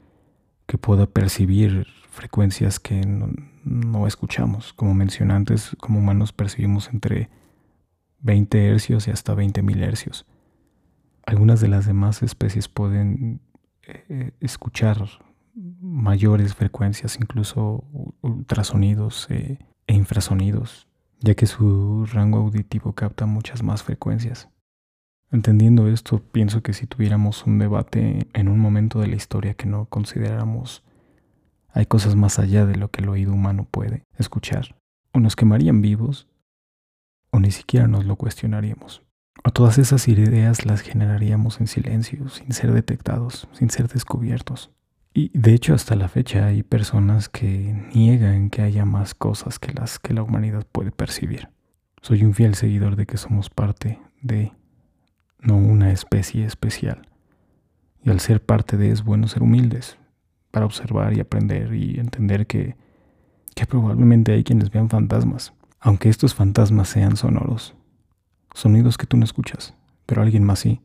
que 0.67 0.79
pueda 0.79 1.05
percibir 1.05 1.87
frecuencias 2.11 2.81
que 2.81 3.05
no, 3.05 3.29
no, 3.65 4.07
escuchamos. 4.07 4.73
Como 4.73 4.95
mencioné 4.95 5.35
antes, 5.35 5.77
como 5.79 5.99
humanos 5.99 6.33
percibimos 6.33 6.89
entre 6.89 7.29
20 8.21 8.67
hercios 8.67 9.09
y 9.09 9.11
hasta 9.11 9.35
20.000 9.35 9.83
hercios. 9.83 10.27
Algunas 11.27 11.61
de 11.61 11.69
las 11.69 11.87
demás 11.87 12.23
especies 12.23 12.69
pueden 12.69 13.41
eh, 13.83 14.33
escuchar 14.41 15.09
mayores 15.55 16.55
frecuencias, 16.55 17.17
incluso 17.21 17.85
ultrasonidos 18.23 19.27
eh, 19.31 19.59
e 19.87 19.95
infrasonidos, 19.95 20.89
ya 21.21 21.35
que 21.35 21.47
su 21.47 22.07
rango 22.07 22.39
auditivo 22.39 22.93
capta 22.93 23.27
muchas 23.27 23.63
más 23.63 23.83
frecuencias. 23.83 24.49
Entendiendo 25.31 25.89
esto, 25.89 26.21
pienso 26.21 26.63
que 26.63 26.73
si 26.73 26.87
tuviéramos 26.87 27.47
un 27.47 27.59
debate 27.59 28.29
en 28.35 28.49
un 28.49 28.59
momento 28.59 29.01
de 29.01 29.09
la 29.09 29.17
historia 29.17 29.55
que 29.55 29.67
no 29.67 29.87
consideráramos 29.87 30.83
hay 31.75 31.87
cosas 31.87 32.15
más 32.15 32.39
allá 32.39 32.67
de 32.67 32.77
lo 32.77 32.89
que 32.93 33.03
el 33.03 33.09
oído 33.09 33.33
humano 33.33 33.67
puede 33.69 34.05
escuchar, 34.17 34.77
o 35.13 35.19
nos 35.19 35.35
quemarían 35.35 35.83
vivos, 35.83 36.29
o 37.31 37.41
ni 37.41 37.51
siquiera 37.51 37.89
nos 37.89 38.05
lo 38.05 38.15
cuestionaríamos. 38.15 39.03
O 39.43 39.51
todas 39.51 39.79
esas 39.79 40.07
ideas 40.09 40.65
las 40.65 40.83
generaríamos 40.83 41.61
en 41.61 41.67
silencio, 41.67 42.29
sin 42.29 42.53
ser 42.53 42.73
detectados, 42.73 43.49
sin 43.53 43.71
ser 43.71 43.89
descubiertos. 43.89 44.71
Y 45.13 45.31
de 45.37 45.55
hecho 45.55 45.75
hasta 45.75 45.97
la 45.97 46.09
fecha 46.09 46.47
hay 46.47 46.63
personas 46.63 47.29
que 47.29 47.89
niegan 47.95 48.51
que 48.51 48.63
haya 48.63 48.85
más 48.85 49.15
cosas 49.15 49.59
que 49.59 49.73
las 49.73 49.99
que 49.99 50.15
la 50.15 50.23
humanidad 50.23 50.67
puede 50.71 50.93
percibir. 50.93 51.49
Soy 52.01 52.25
un 52.25 52.35
fiel 52.35 52.55
seguidor 52.55 52.97
de 52.97 53.07
que 53.07 53.17
somos 53.17 53.51
parte 53.51 53.99
de, 54.23 54.53
no 55.41 55.57
una 55.57 55.93
especie 55.93 56.45
especial. 56.45 57.09
Y 58.03 58.11
al 58.11 58.21
ser 58.21 58.43
parte 58.43 58.77
de 58.77 58.91
es 58.91 59.05
bueno 59.05 59.29
ser 59.29 59.43
humildes, 59.43 59.99
para 60.51 60.67
observar 60.67 61.15
y 61.15 61.21
aprender 61.21 61.75
y 61.75 61.99
entender 61.99 62.47
que, 62.47 62.77
que 63.55 63.67
probablemente 63.67 64.33
hay 64.33 64.45
quienes 64.45 64.71
vean 64.71 64.89
fantasmas, 64.89 65.53
aunque 65.81 66.09
estos 66.09 66.35
fantasmas 66.35 66.89
sean 66.89 67.17
sonoros 67.17 67.75
sonidos 68.55 68.97
que 68.97 69.07
tú 69.07 69.19
no 69.19 69.25
escuchas, 69.25 69.75
pero 70.07 70.23
alguien 70.23 70.45
más 70.45 70.61
sí, 70.61 70.81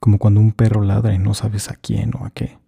como 0.00 0.18
cuando 0.18 0.40
un 0.40 0.52
perro 0.52 0.82
ladra 0.82 1.14
y 1.14 1.18
no 1.18 1.34
sabes 1.34 1.70
a 1.70 1.76
quién 1.76 2.12
o 2.16 2.24
a 2.24 2.30
qué. 2.30 2.58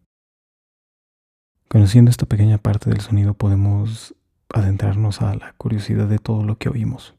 Conociendo 1.68 2.10
esta 2.10 2.26
pequeña 2.26 2.58
parte 2.58 2.90
del 2.90 3.00
sonido 3.00 3.34
podemos 3.34 4.14
adentrarnos 4.54 5.20
a 5.22 5.34
la 5.34 5.52
curiosidad 5.54 6.06
de 6.06 6.18
todo 6.18 6.44
lo 6.44 6.58
que 6.58 6.68
oímos 6.68 7.14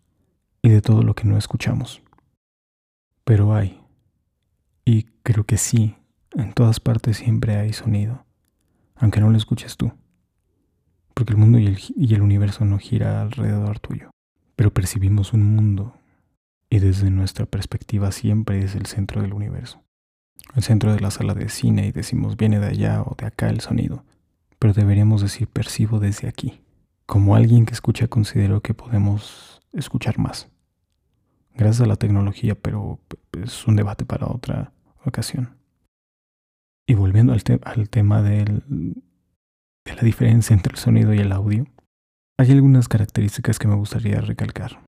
y 0.62 0.70
de 0.70 0.82
todo 0.82 1.04
lo 1.04 1.16
que 1.16 1.26
no 1.26 1.38
escuchamos. 1.38 2.02
Pero 3.26 3.54
hay, 3.54 3.82
y 4.86 5.04
creo 5.24 5.44
que 5.44 5.58
sí, 5.58 5.98
en 6.32 6.54
todas 6.54 6.80
partes 6.80 7.18
siempre 7.18 7.58
hay 7.58 7.74
sonido, 7.74 8.26
aunque 8.96 9.20
no 9.20 9.30
lo 9.30 9.38
escuches 9.38 9.76
tú, 9.76 9.92
porque 11.14 11.34
el 11.34 11.38
mundo 11.38 11.60
y 11.60 11.68
el, 11.68 11.80
y 11.96 12.14
el 12.14 12.22
universo 12.22 12.64
no 12.64 12.78
gira 12.78 13.22
alrededor 13.22 13.80
tuyo, 13.80 14.12
pero 14.56 14.72
percibimos 14.74 15.34
un 15.34 15.44
mundo 15.56 15.97
y 16.70 16.80
desde 16.80 17.10
nuestra 17.10 17.46
perspectiva 17.46 18.12
siempre 18.12 18.64
es 18.64 18.76
el 18.76 18.86
centro 18.86 19.22
del 19.22 19.34
universo. 19.34 19.84
El 20.56 20.64
centro 20.64 20.94
de 20.94 21.00
la 21.00 21.12
sala 21.12 21.34
de 21.34 21.50
cine 21.50 21.88
y 21.88 21.92
decimos 21.92 22.38
viene 22.38 22.60
de 22.60 22.68
allá 22.68 23.02
o 23.02 23.16
de 23.16 23.26
acá 23.26 23.50
el 23.50 23.62
sonido, 23.62 24.06
pero 24.60 24.74
deberíamos 24.74 25.22
decir 25.22 25.48
percibo 25.48 26.00
desde 26.00 26.28
aquí. 26.28 26.62
Como 27.06 27.36
alguien 27.36 27.66
que 27.66 27.74
escucha 27.74 28.08
considero 28.08 28.62
que 28.62 28.74
podemos 28.74 29.62
escuchar 29.74 30.20
más. 30.20 30.50
gracias 31.56 31.82
a 31.82 31.88
la 31.88 31.96
tecnología, 31.96 32.56
pero 32.56 33.00
es 33.44 33.66
un 33.68 33.76
debate 33.76 34.06
para 34.06 34.28
otra 34.28 34.74
ocasión. 35.06 35.58
Y 36.86 36.94
volviendo 36.94 37.34
al, 37.34 37.42
al 37.64 37.90
tema 37.90 38.22
del, 38.22 38.64
de 38.68 39.96
la 39.96 40.02
diferencia 40.02 40.54
entre 40.54 40.74
el 40.74 40.78
sonido 40.78 41.14
y 41.14 41.20
el 41.20 41.32
audio, 41.32 41.66
hay 42.38 42.52
algunas 42.52 42.88
características 42.88 43.58
que 43.58 43.68
me 43.68 43.76
gustaría 43.76 44.22
recalcar. 44.22 44.84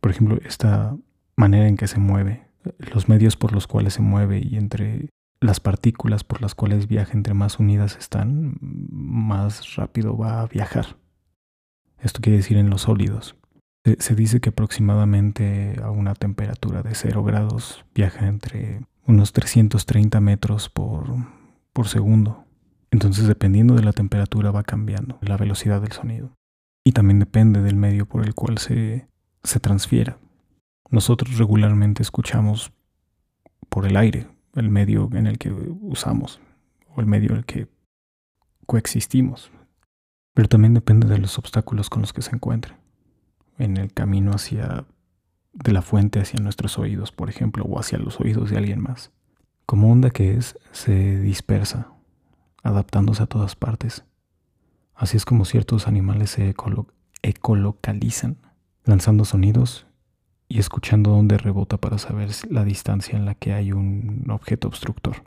Por 0.00 0.12
ejemplo, 0.12 0.38
esta 0.44 0.96
manera 1.36 1.68
en 1.68 1.76
que 1.76 1.86
se 1.86 1.98
mueve, 1.98 2.46
los 2.78 3.08
medios 3.08 3.36
por 3.36 3.52
los 3.52 3.66
cuales 3.66 3.94
se 3.94 4.02
mueve 4.02 4.40
y 4.42 4.56
entre 4.56 5.10
las 5.40 5.60
partículas 5.60 6.24
por 6.24 6.40
las 6.40 6.54
cuales 6.54 6.88
viaja 6.88 7.12
entre 7.12 7.34
más 7.34 7.58
unidas 7.58 7.96
están, 7.98 8.56
más 8.60 9.74
rápido 9.76 10.16
va 10.16 10.40
a 10.40 10.46
viajar. 10.46 10.96
Esto 11.98 12.20
quiere 12.20 12.38
decir 12.38 12.56
en 12.56 12.70
los 12.70 12.82
sólidos. 12.82 13.36
Se, 13.98 14.14
dice 14.16 14.40
que 14.40 14.48
aproximadamente 14.48 15.76
a 15.82 15.90
una 15.90 16.14
temperatura 16.14 16.82
de 16.82 16.94
0 16.94 17.22
grados 17.22 17.84
viaja 17.94 18.26
entre 18.26 18.80
unos 19.06 19.32
330 19.32 20.20
metros 20.20 20.68
por, 20.68 21.06
por 21.72 21.86
segundo. 21.86 22.44
Entonces 22.90 23.28
dependiendo 23.28 23.74
de 23.74 23.84
la 23.84 23.92
temperatura 23.92 24.50
va 24.50 24.64
cambiando 24.64 25.18
la 25.20 25.36
velocidad 25.36 25.80
del 25.80 25.92
sonido. 25.92 26.32
Y 26.84 26.92
también 26.92 27.20
depende 27.20 27.62
del 27.62 27.76
medio 27.76 28.06
por 28.06 28.24
el 28.24 28.34
cual 28.34 28.58
se, 28.58 29.08
se 29.44 29.60
transfiera. 29.60 30.18
Nosotros 30.90 31.38
regularmente 31.38 32.02
escuchamos 32.02 32.72
por 33.68 33.86
el 33.86 33.96
aire, 33.96 34.28
el 34.54 34.70
medio 34.70 35.08
en 35.12 35.26
el 35.26 35.38
que 35.38 35.50
usamos 35.50 36.40
o 36.94 37.00
el 37.00 37.06
medio 37.06 37.30
en 37.30 37.38
el 37.38 37.44
que 37.44 37.68
coexistimos. 38.66 39.50
Pero 40.34 40.48
también 40.48 40.74
depende 40.74 41.08
de 41.08 41.18
los 41.18 41.38
obstáculos 41.38 41.90
con 41.90 42.02
los 42.02 42.12
que 42.12 42.22
se 42.22 42.34
encuentre. 42.34 42.76
En 43.58 43.76
el 43.76 43.92
camino 43.92 44.32
hacia 44.32 44.84
de 45.52 45.72
la 45.72 45.82
fuente 45.82 46.20
hacia 46.20 46.38
nuestros 46.40 46.78
oídos, 46.78 47.12
por 47.12 47.30
ejemplo, 47.30 47.64
o 47.64 47.80
hacia 47.80 47.98
los 47.98 48.20
oídos 48.20 48.50
de 48.50 48.58
alguien 48.58 48.80
más. 48.80 49.10
Como 49.64 49.90
onda 49.90 50.10
que 50.10 50.36
es, 50.36 50.58
se 50.72 51.18
dispersa, 51.18 51.88
adaptándose 52.62 53.22
a 53.22 53.26
todas 53.26 53.56
partes. 53.56 54.04
Así 54.94 55.16
es 55.16 55.24
como 55.24 55.44
ciertos 55.44 55.88
animales 55.88 56.30
se 56.30 56.54
ecolocalizan, 57.22 58.36
lanzando 58.84 59.24
sonidos 59.24 59.86
y 60.48 60.58
escuchando 60.58 61.10
dónde 61.10 61.38
rebota 61.38 61.76
para 61.76 61.98
saber 61.98 62.30
la 62.50 62.64
distancia 62.64 63.16
en 63.16 63.24
la 63.24 63.34
que 63.34 63.52
hay 63.52 63.72
un 63.72 64.26
objeto 64.30 64.68
obstructor. 64.68 65.24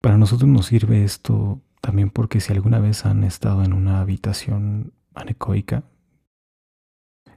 Para 0.00 0.18
nosotros 0.18 0.48
nos 0.48 0.66
sirve 0.66 1.04
esto 1.04 1.60
también 1.80 2.10
porque 2.10 2.40
si 2.40 2.52
alguna 2.52 2.80
vez 2.80 3.06
han 3.06 3.24
estado 3.24 3.62
en 3.64 3.72
una 3.72 4.00
habitación 4.00 4.92
anecoica, 5.14 5.84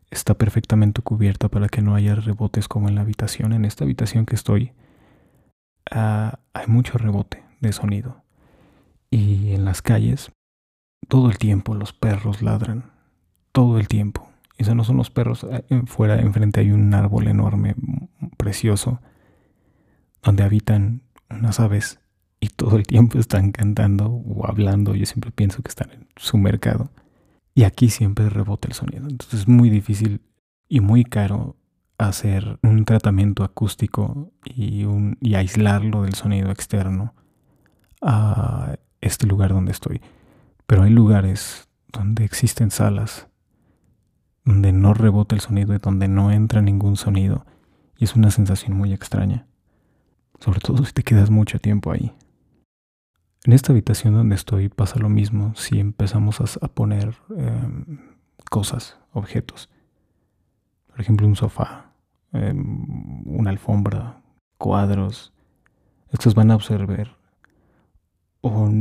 está 0.10 0.34
perfectamente 0.36 1.02
cubierta 1.02 1.50
para 1.50 1.68
que 1.68 1.82
no 1.82 1.96
haya 1.96 2.16
rebotes 2.16 2.68
como 2.68 2.90
en 2.90 2.96
la 2.96 3.02
habitación. 3.02 3.54
En 3.54 3.66
esta 3.66 3.84
habitación 3.84 4.26
que 4.26 4.36
estoy 4.36 4.72
ah, 5.92 6.40
hay 6.54 6.68
mucho 6.68 6.98
rebote 6.98 7.44
de 7.60 7.74
sonido. 7.74 8.24
Y 9.12 9.52
en 9.54 9.66
las 9.66 9.82
calles, 9.82 10.32
todo 11.08 11.30
el 11.30 11.38
tiempo 11.38 11.76
los 11.76 11.94
perros 11.94 12.42
ladran, 12.42 12.92
todo 13.52 13.78
el 13.78 13.88
tiempo. 13.88 14.30
Esos 14.58 14.76
no 14.76 14.84
son 14.84 14.98
los 14.98 15.10
perros. 15.10 15.46
Eh, 15.50 15.82
fuera, 15.86 16.20
enfrente 16.20 16.62
hay 16.62 16.72
un 16.72 16.94
árbol 16.94 17.28
enorme, 17.28 17.76
precioso, 18.38 19.02
donde 20.24 20.44
habitan 20.44 21.02
unas 21.30 21.60
aves 21.60 22.00
y 22.40 22.50
todo 22.50 22.78
el 22.78 22.86
tiempo 22.86 23.20
están 23.20 23.52
cantando 23.52 24.08
o 24.08 24.48
hablando. 24.48 24.96
Yo 24.96 25.06
siempre 25.06 25.32
pienso 25.32 25.62
que 25.62 25.70
están 25.70 25.92
en 25.92 26.08
su 26.16 26.38
mercado. 26.38 26.92
Y 27.54 27.64
aquí 27.64 27.90
siempre 27.90 28.30
rebota 28.30 28.68
el 28.68 28.74
sonido. 28.74 29.08
Entonces 29.08 29.42
es 29.42 29.48
muy 29.48 29.70
difícil 29.70 30.22
y 30.68 30.82
muy 30.82 31.04
caro 31.04 31.56
hacer 31.98 32.60
un 32.64 32.84
tratamiento 32.84 33.44
acústico 33.44 34.32
y, 34.44 34.84
un, 34.84 35.18
y 35.22 35.36
aislarlo 35.36 36.04
del 36.04 36.16
sonido 36.16 36.52
externo 36.52 37.14
a 38.02 38.76
este 39.02 39.26
lugar 39.28 39.54
donde 39.54 39.72
estoy. 39.72 40.02
Pero 40.68 40.84
hay 40.84 40.92
lugares 40.92 41.70
donde 41.92 42.26
existen 42.26 42.72
salas 42.72 43.28
donde 44.46 44.72
no 44.72 44.94
rebota 44.94 45.36
el 45.36 45.42
sonido 45.42 45.74
y 45.74 45.80
donde 45.80 46.08
no 46.08 46.32
entra 46.32 46.62
ningún 46.62 46.96
sonido. 46.96 47.46
Y 47.98 48.06
es 48.06 48.16
una 48.16 48.30
sensación 48.30 48.78
muy 48.78 48.94
extraña. 48.94 49.48
Sobre 50.40 50.60
todo 50.60 50.86
si 50.86 50.94
te 50.94 51.04
quedas 51.04 51.32
mucho 51.32 51.60
tiempo 51.60 51.92
ahí. 51.92 52.14
En 53.44 53.54
esta 53.54 53.74
habitación 53.74 54.14
donde 54.14 54.36
estoy 54.36 54.70
pasa 54.70 55.00
lo 55.00 55.10
mismo 55.10 55.54
si 55.56 55.80
empezamos 55.80 56.40
a, 56.62 56.68
poner 56.68 57.16
em, 57.36 58.00
cosas, 58.50 59.00
objetos. 59.14 59.70
Por 60.88 61.02
ejemplo, 61.02 61.28
un 61.28 61.36
sofá, 61.36 61.92
em, 62.32 63.24
una 63.26 63.50
alfombra, 63.50 64.22
cuadros. 64.58 65.34
Estos 66.12 66.36
van 66.36 66.52
a 66.52 66.58
o, 68.42 68.72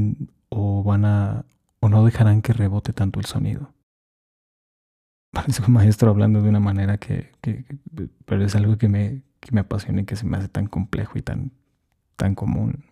o 0.50 0.82
van 0.82 1.04
a 1.04 1.44
o 1.80 1.88
no 1.88 2.04
dejarán 2.04 2.42
que 2.42 2.52
rebote 2.52 2.92
tanto 2.92 3.20
el 3.20 3.26
sonido 3.26 3.73
parece 5.34 5.62
un 5.62 5.72
maestro 5.72 6.10
hablando 6.10 6.40
de 6.40 6.48
una 6.48 6.60
manera 6.60 6.98
que, 6.98 7.32
pero 8.24 8.44
es 8.44 8.54
algo 8.54 8.78
que 8.78 8.88
me, 8.88 9.22
que 9.40 9.52
me 9.52 9.60
apasiona 9.60 10.02
y 10.02 10.04
que 10.04 10.16
se 10.16 10.24
me 10.24 10.38
hace 10.38 10.48
tan 10.48 10.66
complejo 10.66 11.18
y 11.18 11.22
tan, 11.22 11.52
tan 12.16 12.34
común. 12.34 12.84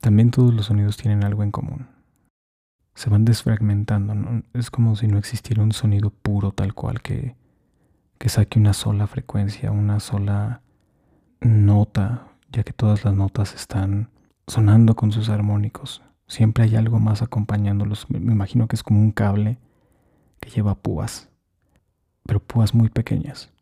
También 0.00 0.30
todos 0.30 0.52
los 0.52 0.66
sonidos 0.66 0.96
tienen 0.96 1.24
algo 1.24 1.42
en 1.42 1.50
común. 1.50 1.88
Se 2.94 3.08
van 3.08 3.24
desfragmentando, 3.24 4.14
es 4.52 4.70
como 4.70 4.96
si 4.96 5.06
no 5.06 5.16
existiera 5.18 5.62
un 5.62 5.72
sonido 5.72 6.10
puro 6.10 6.52
tal 6.52 6.74
cual 6.74 7.00
que, 7.00 7.36
que 8.18 8.28
saque 8.28 8.58
una 8.58 8.74
sola 8.74 9.06
frecuencia, 9.06 9.70
una 9.70 10.00
sola 10.00 10.62
nota, 11.40 12.28
ya 12.50 12.62
que 12.62 12.72
todas 12.72 13.04
las 13.04 13.14
notas 13.14 13.54
están 13.54 14.10
sonando 14.46 14.96
con 14.96 15.12
sus 15.12 15.28
armónicos. 15.28 16.02
Siempre 16.26 16.64
hay 16.64 16.76
algo 16.76 16.98
más 16.98 17.22
acompañándolos. 17.22 18.10
Me 18.10 18.32
imagino 18.32 18.68
que 18.68 18.76
es 18.76 18.82
como 18.82 19.00
un 19.00 19.12
cable 19.12 19.58
que 20.40 20.50
lleva 20.50 20.74
púas, 20.74 21.28
pero 22.26 22.40
púas 22.40 22.74
muy 22.74 22.88
pequeñas, 22.88 23.52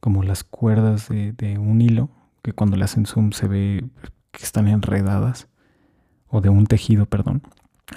como 0.00 0.22
las 0.22 0.44
cuerdas 0.44 1.08
de, 1.08 1.58
un 1.58 1.80
hilo, 1.80 2.10
que 2.42 2.52
cuando 2.52 2.76
le 2.76 2.84
hacen 2.84 3.06
zoom 3.06 3.32
se 3.32 3.46
ve 3.46 3.84
que 4.32 4.42
están 4.42 4.68
enredadas, 4.68 5.48
o 6.26 6.40
de 6.40 6.48
un 6.48 6.66
tejido, 6.66 7.06
perdón. 7.06 7.42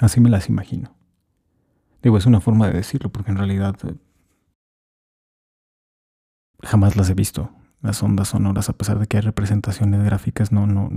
Así 0.01 0.19
me 0.19 0.29
las 0.29 0.49
imagino. 0.49 0.93
Digo, 2.03 2.17
es 2.17 2.25
una 2.25 2.41
forma 2.41 2.67
de 2.67 2.73
decirlo, 2.73 3.09
porque 3.09 3.31
en 3.31 3.37
realidad 3.37 3.75
eh, 3.87 3.95
jamás 6.61 6.97
las 6.97 7.09
he 7.09 7.13
visto, 7.13 7.51
las 7.81 8.03
ondas 8.03 8.29
sonoras, 8.29 8.69
a 8.69 8.73
pesar 8.73 8.99
de 8.99 9.07
que 9.07 9.17
hay 9.17 9.21
representaciones 9.21 10.03
gráficas, 10.03 10.51
no, 10.51 10.67
no, 10.67 10.89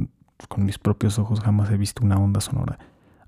con 0.48 0.64
mis 0.64 0.78
propios 0.78 1.18
ojos 1.18 1.40
jamás 1.40 1.70
he 1.70 1.76
visto 1.76 2.04
una 2.04 2.18
onda 2.18 2.40
sonora. 2.40 2.78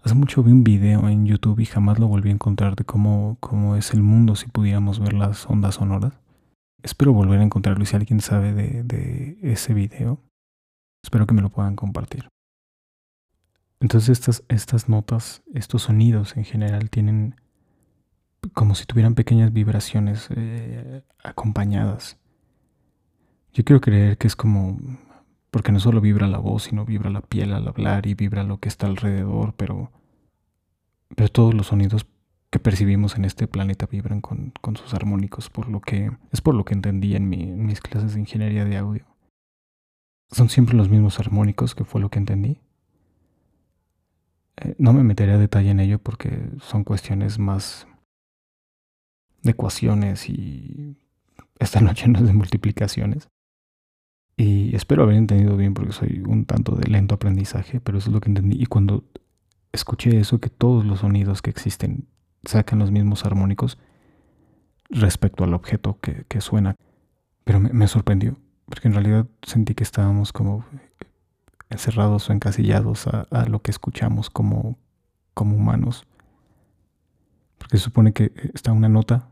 Hace 0.03 0.15
mucho 0.15 0.43
vi 0.43 0.53
un 0.53 0.65
video 0.65 1.09
en 1.09 1.27
YouTube 1.27 1.61
y 1.61 1.67
jamás 1.67 1.99
lo 1.99 2.09
volví 2.09 2.31
a 2.31 2.33
encontrar 2.33 2.75
de 2.75 2.85
cómo, 2.85 3.37
cómo 3.41 3.77
es 3.77 3.93
el 3.93 4.03
mundo 4.03 4.35
si 4.35 4.47
pudiéramos 4.47 4.99
ver 4.99 5.13
las 5.13 5.47
ondas 5.47 5.75
sonoras. 5.75 6.15
Espero 6.83 7.13
volver 7.13 7.41
a 7.41 7.45
encontrarlo 7.45 7.83
y 7.83 7.87
si 7.87 7.97
alguien 7.97 8.21
sabe 8.21 8.55
de, 8.55 8.83
de 8.83 9.39
ese 9.43 9.75
video, 9.75 10.19
espero 11.03 11.27
que 11.27 11.35
me 11.35 11.43
lo 11.43 11.51
puedan 11.51 11.77
compartir. 11.77 12.29
Entonces 13.81 14.09
estas, 14.09 14.43
estas 14.49 14.89
notas, 14.89 15.43
estos 15.53 15.83
sonidos 15.83 16.37
en 16.37 16.45
general 16.45 16.89
tienen 16.89 17.35
como 18.55 18.75
si 18.75 18.87
tuvieran 18.87 19.15
pequeñas 19.15 19.53
vibraciones 19.53 20.29
eh, 20.35 21.03
acompañadas. 21.23 22.17
Yo 23.53 23.65
quiero 23.65 23.81
creer 23.81 24.17
que 24.17 24.27
es 24.27 24.37
como 24.37 24.79
porque 25.51 25.73
no 25.73 25.81
solo 25.81 26.01
vibra 26.01 26.29
la 26.29 26.39
voz, 26.39 26.65
sino 26.65 26.85
vibra 26.85 27.11
la 27.11 27.21
piel 27.21 27.53
al 27.53 27.67
hablar 27.67 28.07
y 28.07 28.15
vibra 28.15 28.45
lo 28.45 28.59
que 28.59 28.69
está 28.69 28.87
alrededor, 28.87 29.55
pero, 29.57 29.91
pero 31.15 31.29
todos 31.29 31.55
los 31.55 31.69
sonidos 31.69 32.07
que 32.51 32.59
percibimos 32.59 33.17
en 33.17 33.25
este 33.25 33.47
planeta 33.47 33.87
vibran 33.87 34.21
con, 34.21 34.53
sus 34.77 34.93
armónicos, 34.95 35.51
por 35.51 35.69
lo 35.69 35.81
que 35.81 36.11
es 36.33 36.41
por 36.41 36.55
lo 36.55 36.65
que 36.65 36.75
entendí 36.75 37.15
en, 37.15 37.29
mis 37.29 37.81
clases 37.81 38.15
de 38.15 38.21
ingeniería 38.21 38.65
de 38.65 38.77
audio. 38.77 39.07
Son 40.31 40.49
siempre 40.49 40.77
los 40.77 40.89
mismos 40.89 41.19
armónicos, 41.19 41.75
que 41.75 41.85
fue 41.85 42.01
lo 42.01 42.09
que 42.09 42.19
entendí. 42.19 42.61
Eh, 44.57 44.75
no 44.79 44.93
me 44.93 45.05
meteré 45.05 45.33
a 45.33 45.39
detalle 45.39 45.71
en 45.71 45.81
ello 45.81 45.99
porque 46.01 46.51
son 46.61 46.85
cuestiones 46.85 47.39
más 47.39 47.87
de 49.43 49.53
ecuaciones 49.53 50.29
y 50.29 50.97
esta 51.59 51.81
noche 51.81 52.09
no 52.09 52.19
es 52.19 52.27
de 52.27 52.33
multiplicaciones. 52.33 53.29
Y 54.41 54.75
espero 54.75 55.03
haber 55.03 55.17
entendido 55.17 55.55
bien 55.55 55.75
porque 55.75 55.93
soy 55.93 56.23
un 56.27 56.47
tanto 56.47 56.75
de 56.75 56.89
lento 56.89 57.15
aprendizaje, 57.15 57.79
pero 57.79 57.99
eso 57.99 58.09
es 58.09 58.15
lo 58.15 58.21
que 58.23 58.31
entendí. 58.31 58.57
Y 58.59 58.65
cuando 58.65 59.05
escuché 59.71 60.19
eso, 60.19 60.41
que 60.41 60.49
todos 60.49 60.87
los 60.87 61.01
sonidos 61.01 61.43
que 61.43 61.51
existen 61.51 62.07
sacan 62.47 62.79
los 62.79 62.91
mismos 62.91 63.27
armónicos 63.27 63.77
respecto 64.89 65.45
al 65.45 65.53
objeto 65.53 65.99
que, 66.01 66.41
suena. 66.41 66.75
Pero 67.45 67.61
me, 67.61 67.87
sorprendió, 67.87 68.39
porque 68.65 68.89
en 68.89 68.95
realidad 68.95 69.27
sentí 69.43 69.75
que 69.75 69.85
estábamos 69.85 70.33
como 70.33 70.65
encerrados 71.69 72.31
o 72.31 72.33
encasillados 72.33 73.09
a, 73.09 73.45
lo 73.47 73.61
que 73.61 73.71
escuchamos 73.71 74.31
como, 74.31 74.79
como 75.35 75.55
humanos. 75.55 76.07
Porque 77.59 77.77
se 77.77 77.85
supone 77.85 78.15
que 78.15 78.33
está 78.55 78.73
una 78.73 78.89
nota, 78.89 79.29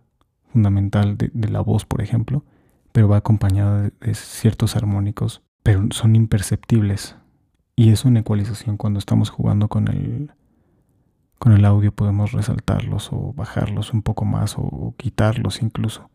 fundamental 0.52 1.16
de, 1.16 1.48
la 1.48 1.62
voz, 1.62 1.86
por 1.86 2.02
ejemplo, 2.02 2.44
pero 2.92 3.08
va 3.08 3.18
acompañada 3.18 3.90
de, 4.00 4.14
ciertos 4.14 4.76
armónicos, 4.76 5.42
pero 5.62 5.86
son 5.90 6.16
imperceptibles. 6.16 7.16
Y 7.76 7.90
eso 7.90 8.08
en 8.08 8.16
ecualización, 8.16 8.76
cuando 8.76 8.98
estamos 8.98 9.30
jugando 9.30 9.68
con 9.68 9.88
el, 9.88 10.32
con 11.38 11.52
el 11.52 11.64
audio 11.64 11.92
podemos 11.92 12.32
resaltarlos 12.32 13.10
o 13.12 13.32
bajarlos 13.34 13.92
un 13.92 14.02
poco 14.02 14.24
más 14.24 14.56
o, 14.58 14.94
quitarlos 14.96 15.62
incluso. 15.62 16.10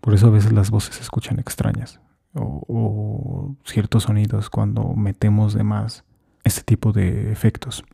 Por 0.00 0.14
eso 0.14 0.28
a 0.28 0.30
veces 0.30 0.52
las 0.52 0.70
voces 0.70 0.96
se 0.96 1.02
escuchan 1.02 1.38
extrañas 1.38 2.00
o, 2.34 3.56
ciertos 3.64 4.04
sonidos 4.04 4.50
cuando 4.50 4.94
metemos 4.94 5.54
de 5.54 5.64
más 5.64 6.04
este 6.44 6.62
tipo 6.62 6.92
de 6.92 7.32
efectos. 7.32 7.84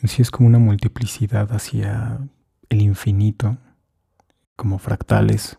En 0.00 0.08
sí 0.08 0.22
es 0.22 0.30
como 0.30 0.48
una 0.48 0.58
multiplicidad 0.58 1.52
hacia 1.52 2.18
el 2.68 2.82
infinito, 2.82 3.56
como 4.56 4.78
fractales, 4.78 5.58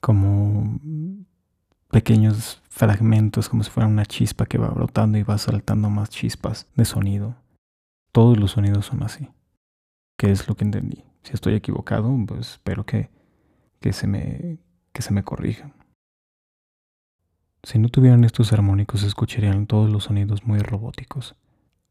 como 0.00 0.80
pequeños 1.90 2.62
fragmentos, 2.68 3.48
como 3.48 3.62
si 3.62 3.70
fuera 3.70 3.88
una 3.88 4.06
chispa 4.06 4.46
que 4.46 4.58
va 4.58 4.68
brotando 4.68 5.18
y 5.18 5.22
va 5.22 5.38
saltando 5.38 5.90
más 5.90 6.08
chispas 6.08 6.66
de 6.74 6.84
sonido. 6.84 7.36
Todos 8.12 8.38
los 8.38 8.52
sonidos 8.52 8.86
son 8.86 9.02
así. 9.02 9.28
¿Qué 10.16 10.30
es 10.30 10.48
lo 10.48 10.54
que 10.54 10.64
entendí? 10.64 11.04
Si 11.22 11.32
estoy 11.34 11.54
equivocado, 11.54 12.14
pues 12.26 12.52
espero 12.52 12.84
que, 12.84 13.10
que, 13.80 13.92
se, 13.92 14.06
me, 14.06 14.58
que 14.92 15.02
se 15.02 15.12
me 15.12 15.22
corrija. 15.22 15.72
Si 17.62 17.78
no 17.78 17.88
tuvieran 17.88 18.24
estos 18.24 18.52
armónicos, 18.52 19.02
escucharían 19.02 19.66
todos 19.66 19.90
los 19.90 20.04
sonidos 20.04 20.44
muy 20.44 20.60
robóticos. 20.60 21.36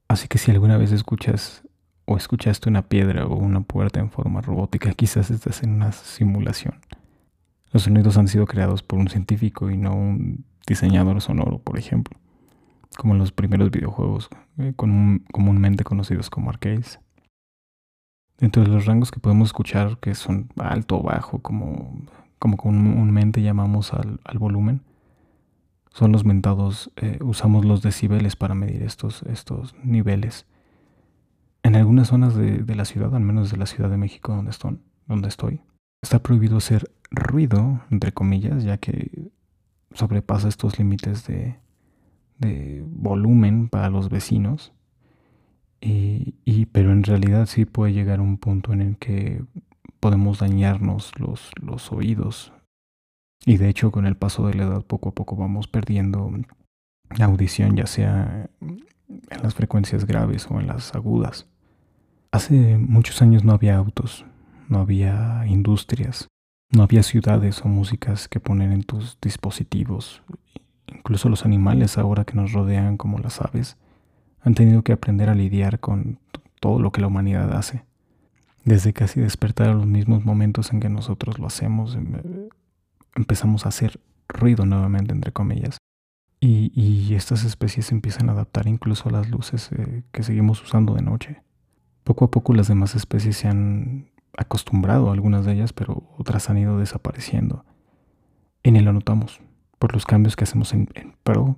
Así 0.07 0.27
que 0.27 0.39
si 0.39 0.49
alguna 0.49 0.77
vez 0.77 0.91
escuchas 0.91 1.63
o 2.05 2.17
escuchaste 2.17 2.69
una 2.69 2.87
piedra 2.87 3.27
o 3.27 3.35
una 3.35 3.61
puerta 3.61 3.99
en 3.99 4.09
forma 4.09 4.41
robótica, 4.41 4.93
quizás 4.93 5.29
estás 5.29 5.61
en 5.61 5.75
una 5.75 5.91
simulación. 5.91 6.79
Los 7.71 7.83
sonidos 7.83 8.17
han 8.17 8.27
sido 8.27 8.45
creados 8.45 8.83
por 8.83 8.99
un 8.99 9.09
científico 9.09 9.69
y 9.69 9.77
no 9.77 9.95
un 9.95 10.45
diseñador 10.65 11.21
sonoro, 11.21 11.59
por 11.59 11.77
ejemplo 11.77 12.19
como 12.97 13.13
los 13.15 13.31
primeros 13.31 13.71
videojuegos 13.71 14.29
eh, 14.57 14.73
comúnmente 14.75 15.83
conocidos 15.83 16.29
como 16.29 16.49
arcades. 16.49 16.99
Dentro 18.37 18.63
de 18.63 18.69
los 18.69 18.85
rangos 18.85 19.11
que 19.11 19.19
podemos 19.19 19.49
escuchar, 19.49 19.97
que 19.99 20.15
son 20.15 20.49
alto 20.57 20.99
o 20.99 21.03
bajo, 21.03 21.39
como, 21.39 22.01
como 22.39 22.57
comúnmente 22.57 23.41
llamamos 23.41 23.93
al, 23.93 24.19
volumen, 24.37 24.81
son 25.91 26.11
los 26.11 26.23
mentados, 26.23 26.91
eh, 26.95 27.19
usamos 27.21 27.65
los 27.65 27.81
decibeles 27.81 28.35
para 28.35 28.55
medir 28.55 28.83
estos, 28.83 29.23
estos 29.23 29.75
niveles. 29.83 30.45
En 31.63 31.75
algunas 31.75 32.07
zonas 32.07 32.35
de, 32.35 32.59
de, 32.59 32.75
la 32.75 32.85
ciudad, 32.85 33.13
al 33.13 33.23
menos 33.23 33.51
de 33.51 33.57
la 33.57 33.65
Ciudad 33.65 33.89
de 33.89 33.97
México 33.97 34.33
donde, 34.33 34.51
estoy, 34.51 34.79
donde 35.07 35.27
estoy, 35.27 35.61
está 36.01 36.19
prohibido 36.19 36.57
hacer 36.57 36.89
ruido, 37.11 37.81
entre 37.89 38.11
comillas, 38.11 38.63
ya 38.63 38.77
que 38.77 39.31
sobrepasa 39.93 40.47
estos 40.47 40.77
límites 40.77 41.25
de, 41.25 41.57
de 42.37 42.83
volumen 42.85 43.69
para 43.69 43.89
los 43.89 44.09
vecinos. 44.09 44.73
Y, 45.81 46.65
pero 46.73 46.91
en 46.91 47.03
realidad 47.03 47.45
sí 47.45 47.65
puede 47.65 47.93
llegar 47.93 48.19
un 48.19 48.37
punto 48.37 48.73
en 48.73 48.81
el 48.81 48.97
que 48.97 49.41
podemos 49.99 50.39
dañarnos 50.39 51.17
los, 51.17 51.51
los 51.61 51.91
oídos. 51.91 52.51
Y 53.45 53.57
de 53.57 53.69
hecho 53.69 53.91
con 53.91 54.05
el 54.05 54.17
paso 54.17 54.45
de 54.47 54.55
la 54.55 54.63
edad 54.63 54.85
poco 54.85 55.09
a 55.09 55.11
poco 55.13 55.37
vamos 55.37 55.67
perdiendo 55.67 56.31
audición, 57.19 57.77
ya 57.77 57.87
sea 57.87 58.49
en 58.61 59.41
las 59.41 59.55
frecuencias 59.55 60.05
graves 60.05 60.47
o 60.49 60.59
en 60.59 60.67
las 60.67 60.93
agudas. 60.95 61.47
Hace 62.31 62.77
muchos 62.77 63.21
años 63.21 63.45
no 63.45 63.53
había 63.53 63.77
autos, 63.77 64.25
no 64.67 64.79
había 64.79 65.45
industrias, 65.47 66.27
no 66.71 66.83
había 66.83 67.03
ciudades 67.03 67.61
o 67.61 67.67
músicas 67.67 68.27
que 68.27 68.39
poner 68.39 68.71
en 68.71 68.83
tus 68.83 69.17
dispositivos 69.21 70.21
Incluso 70.95 71.29
los 71.29 71.45
animales 71.45 71.97
ahora 71.97 72.25
que 72.25 72.35
nos 72.35 72.51
rodean 72.53 72.97
como 72.97 73.19
las 73.19 73.41
aves 73.41 73.77
han 74.41 74.55
tenido 74.55 74.83
que 74.83 74.93
aprender 74.93 75.29
a 75.29 75.35
lidiar 75.35 75.79
con 75.79 76.19
todo 76.59 76.79
lo 76.79 76.91
que 76.91 77.01
la 77.01 77.07
humanidad 77.07 77.53
hace. 77.53 77.83
Desde 78.63 78.93
casi 78.93 79.19
despertar 79.19 79.69
a 79.69 79.73
los 79.73 79.85
mismos 79.85 80.25
momentos 80.25 80.71
en 80.71 80.79
que 80.79 80.89
nosotros 80.89 81.39
lo 81.39 81.47
hacemos, 81.47 81.95
em, 81.95 82.13
empezamos 83.15 83.65
a 83.65 83.69
hacer 83.69 83.99
ruido 84.27 84.65
nuevamente, 84.65 85.13
entre 85.13 85.31
comillas. 85.31 85.77
Y, 86.41 87.13
estas 87.15 87.43
especies 87.43 87.91
empiezan 87.91 88.29
a 88.29 88.31
adaptar 88.31 88.67
incluso 88.67 89.09
a 89.09 89.11
las 89.11 89.29
luces 89.29 89.71
eh, 89.73 90.03
que 90.13 90.23
seguimos 90.23 90.61
usando 90.63 90.93
de 90.93 91.01
noche. 91.01 91.41
Poco 92.05 92.25
a 92.25 92.31
poco 92.31 92.53
las 92.53 92.69
demás 92.69 92.95
especies 92.95 93.37
se 93.37 93.49
han 93.49 94.09
acostumbrado, 94.37 95.11
algunas 95.11 95.45
de 95.45 95.53
ellas, 95.53 95.73
pero 95.73 96.03
otras 96.17 96.49
han 96.49 96.57
ido 96.57 96.77
desapareciendo. 96.77 97.65
Y 98.63 98.71
ni 98.71 98.81
lo 98.81 98.93
notamos 98.93 99.41
por 99.77 99.93
los 99.93 100.05
cambios 100.05 100.35
que 100.35 100.43
hacemos 100.43 100.73
en, 100.73 100.87
pro 101.23 101.57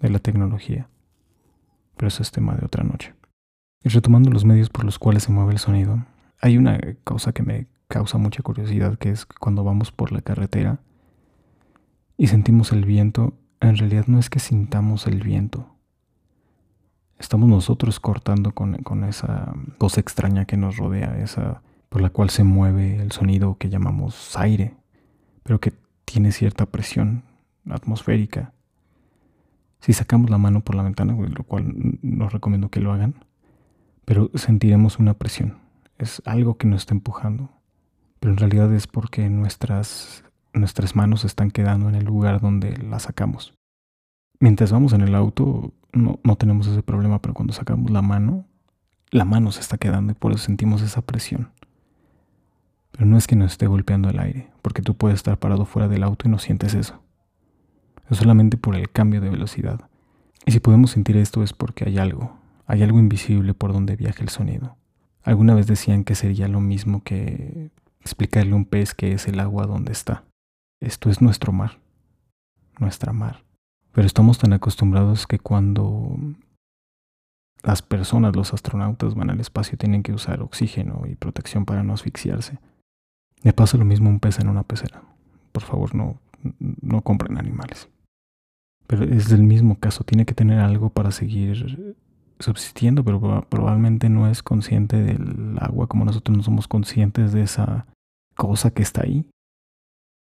de 0.00 0.10
la 0.10 0.18
tecnología. 0.18 0.88
Pero 1.96 2.08
eso 2.08 2.22
es 2.22 2.30
tema 2.30 2.54
de 2.54 2.66
otra 2.66 2.84
noche. 2.84 3.14
Y 3.82 3.88
retomando 3.88 4.30
los 4.30 4.44
medios 4.44 4.70
por 4.70 4.84
los 4.84 4.98
cuales 4.98 5.24
se 5.24 5.32
mueve 5.32 5.52
el 5.52 5.58
sonido, 5.58 6.04
hay 6.40 6.58
una 6.58 6.78
cosa 7.04 7.32
que 7.32 7.42
me 7.42 7.66
causa 7.88 8.18
mucha 8.18 8.42
curiosidad, 8.42 8.98
que 8.98 9.10
es 9.10 9.26
cuando 9.26 9.64
vamos 9.64 9.92
por 9.92 10.12
la 10.12 10.22
carretera 10.22 10.80
y 12.16 12.28
sentimos 12.28 12.72
el 12.72 12.84
viento, 12.84 13.34
en 13.60 13.76
realidad 13.76 14.06
no 14.06 14.18
es 14.18 14.30
que 14.30 14.38
sintamos 14.38 15.06
el 15.06 15.22
viento. 15.22 15.74
Estamos 17.18 17.48
nosotros 17.48 18.00
cortando 18.00 18.52
con, 18.52 18.76
con 18.82 19.04
esa 19.04 19.54
cosa 19.78 20.00
extraña 20.00 20.44
que 20.44 20.56
nos 20.56 20.76
rodea, 20.76 21.18
esa 21.18 21.62
por 21.92 22.00
la 22.00 22.08
cual 22.08 22.30
se 22.30 22.42
mueve 22.42 22.96
el 23.02 23.12
sonido 23.12 23.58
que 23.58 23.68
llamamos 23.68 24.34
aire, 24.38 24.74
pero 25.42 25.60
que 25.60 25.74
tiene 26.06 26.32
cierta 26.32 26.64
presión 26.64 27.22
atmosférica. 27.68 28.54
Si 29.78 29.92
sacamos 29.92 30.30
la 30.30 30.38
mano 30.38 30.62
por 30.62 30.74
la 30.74 30.84
ventana, 30.84 31.12
lo 31.12 31.44
cual 31.44 31.98
no 32.00 32.30
recomiendo 32.30 32.70
que 32.70 32.80
lo 32.80 32.94
hagan, 32.94 33.26
pero 34.06 34.30
sentiremos 34.34 34.98
una 34.98 35.12
presión. 35.12 35.58
Es 35.98 36.22
algo 36.24 36.56
que 36.56 36.66
nos 36.66 36.80
está 36.80 36.94
empujando. 36.94 37.50
Pero 38.20 38.32
en 38.32 38.38
realidad 38.38 38.72
es 38.72 38.86
porque 38.86 39.28
nuestras, 39.28 40.24
nuestras 40.54 40.96
manos 40.96 41.26
están 41.26 41.50
quedando 41.50 41.90
en 41.90 41.94
el 41.94 42.06
lugar 42.06 42.40
donde 42.40 42.74
las 42.78 43.02
sacamos. 43.02 43.52
Mientras 44.40 44.72
vamos 44.72 44.94
en 44.94 45.02
el 45.02 45.14
auto 45.14 45.74
no, 45.92 46.20
no 46.24 46.36
tenemos 46.36 46.66
ese 46.68 46.82
problema, 46.82 47.20
pero 47.20 47.34
cuando 47.34 47.52
sacamos 47.52 47.90
la 47.90 48.00
mano, 48.00 48.46
la 49.10 49.26
mano 49.26 49.52
se 49.52 49.60
está 49.60 49.76
quedando 49.76 50.12
y 50.12 50.14
por 50.14 50.32
eso 50.32 50.44
sentimos 50.44 50.80
esa 50.80 51.02
presión. 51.02 51.50
Pero 52.92 53.06
no 53.06 53.16
es 53.16 53.26
que 53.26 53.36
nos 53.36 53.52
esté 53.52 53.66
golpeando 53.66 54.10
el 54.10 54.18
aire, 54.18 54.50
porque 54.62 54.82
tú 54.82 54.94
puedes 54.94 55.16
estar 55.16 55.38
parado 55.38 55.64
fuera 55.64 55.88
del 55.88 56.02
auto 56.02 56.28
y 56.28 56.30
no 56.30 56.38
sientes 56.38 56.74
eso. 56.74 57.02
Es 58.10 58.18
solamente 58.18 58.56
por 58.56 58.76
el 58.76 58.90
cambio 58.90 59.20
de 59.20 59.30
velocidad. 59.30 59.88
Y 60.44 60.52
si 60.52 60.60
podemos 60.60 60.90
sentir 60.90 61.16
esto 61.16 61.42
es 61.42 61.52
porque 61.52 61.84
hay 61.86 61.98
algo, 61.98 62.36
hay 62.66 62.82
algo 62.82 62.98
invisible 62.98 63.54
por 63.54 63.72
donde 63.72 63.96
viaja 63.96 64.22
el 64.22 64.28
sonido. 64.28 64.76
Alguna 65.22 65.54
vez 65.54 65.66
decían 65.66 66.04
que 66.04 66.14
sería 66.14 66.48
lo 66.48 66.60
mismo 66.60 67.02
que 67.02 67.70
explicarle 68.00 68.52
a 68.52 68.56
un 68.56 68.64
pez 68.64 68.94
que 68.94 69.12
es 69.12 69.28
el 69.28 69.40
agua 69.40 69.66
donde 69.66 69.92
está. 69.92 70.24
Esto 70.80 71.10
es 71.10 71.22
nuestro 71.22 71.52
mar, 71.52 71.78
nuestra 72.78 73.12
mar. 73.12 73.44
Pero 73.92 74.06
estamos 74.06 74.38
tan 74.38 74.52
acostumbrados 74.52 75.26
que 75.26 75.38
cuando 75.38 76.16
las 77.62 77.82
personas, 77.82 78.34
los 78.34 78.52
astronautas 78.52 79.14
van 79.14 79.30
al 79.30 79.40
espacio 79.40 79.78
tienen 79.78 80.02
que 80.02 80.12
usar 80.12 80.42
oxígeno 80.42 81.04
y 81.06 81.14
protección 81.14 81.64
para 81.64 81.84
no 81.84 81.94
asfixiarse. 81.94 82.58
Le 83.42 83.52
pasa 83.52 83.76
lo 83.76 83.84
mismo 83.84 84.08
un 84.08 84.20
pez 84.20 84.38
en 84.38 84.48
una 84.48 84.62
pecera. 84.62 85.02
Por 85.52 85.62
favor, 85.62 85.94
no, 85.94 86.18
no 86.60 87.02
compren 87.02 87.38
animales. 87.38 87.88
Pero 88.86 89.04
es 89.04 89.30
el 89.32 89.42
mismo 89.42 89.78
caso, 89.78 90.04
tiene 90.04 90.26
que 90.26 90.34
tener 90.34 90.58
algo 90.58 90.90
para 90.90 91.10
seguir 91.10 91.96
subsistiendo, 92.38 93.04
pero 93.04 93.46
probablemente 93.48 94.08
no 94.08 94.28
es 94.28 94.42
consciente 94.42 94.96
del 94.96 95.56
agua 95.60 95.86
como 95.86 96.04
nosotros 96.04 96.36
no 96.36 96.42
somos 96.42 96.68
conscientes 96.68 97.32
de 97.32 97.42
esa 97.42 97.86
cosa 98.36 98.70
que 98.70 98.82
está 98.82 99.02
ahí. 99.02 99.26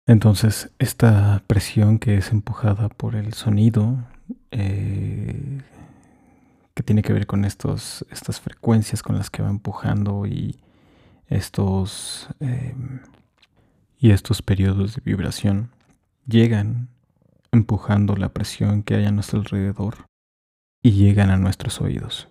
Entonces, 0.06 0.72
esta 0.78 1.42
presión 1.46 1.98
que 1.98 2.16
es 2.16 2.32
empujada 2.32 2.88
por 2.88 3.14
el 3.14 3.34
sonido, 3.34 3.98
eh, 4.50 5.60
que 6.74 6.82
tiene 6.82 7.02
que 7.02 7.12
ver 7.12 7.26
con 7.26 7.44
estos, 7.44 8.06
estas 8.10 8.40
frecuencias 8.40 9.02
con 9.02 9.16
las 9.16 9.30
que 9.30 9.42
va 9.42 9.50
empujando 9.50 10.26
y 10.26 10.56
estos, 11.28 12.28
em, 12.40 13.00
y 13.98 14.10
estos 14.10 14.42
periodos 14.42 14.94
de 14.94 15.02
vibración 15.04 15.70
llegan 16.26 16.88
empujando 17.52 18.16
la 18.16 18.30
presión 18.30 18.82
que 18.82 18.96
hay 18.96 19.06
a 19.06 19.12
nuestro 19.12 19.40
alrededor 19.40 20.06
y 20.82 20.92
llegan 20.92 21.30
a 21.30 21.36
nuestros 21.36 21.80
oídos, 21.80 22.28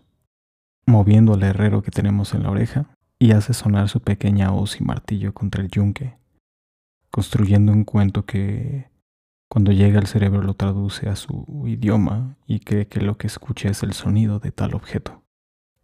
moviendo 0.86 1.34
al 1.34 1.44
herrero 1.44 1.82
que 1.82 1.92
tenemos 1.92 2.34
en 2.34 2.44
la 2.44 2.52
oreja 2.52 2.86
y 3.20 3.32
hace 3.32 3.54
sonar 3.54 3.90
su 3.90 4.00
pequeña 4.00 4.54
hoz 4.54 4.80
y 4.80 4.84
martillo 4.84 5.34
contra 5.34 5.62
el 5.62 5.70
yunque, 5.70 6.18
construyendo 7.10 7.72
un 7.72 7.84
cuento 7.84 8.26
que 8.26 8.90
cuando 9.50 9.72
llega 9.72 10.00
al 10.00 10.08
cerebro 10.08 10.42
lo 10.42 10.54
traduce 10.54 11.10
a 11.10 11.16
su 11.16 11.64
idioma 11.66 12.36
y 12.46 12.60
cree 12.60 12.88
que 12.88 13.02
lo 13.02 13.18
que 13.18 13.28
escucha 13.28 13.70
es 13.70 13.82
el 13.84 13.94
sonido 13.94 14.40
de 14.40 14.52
tal 14.52 14.76
objeto 14.76 15.24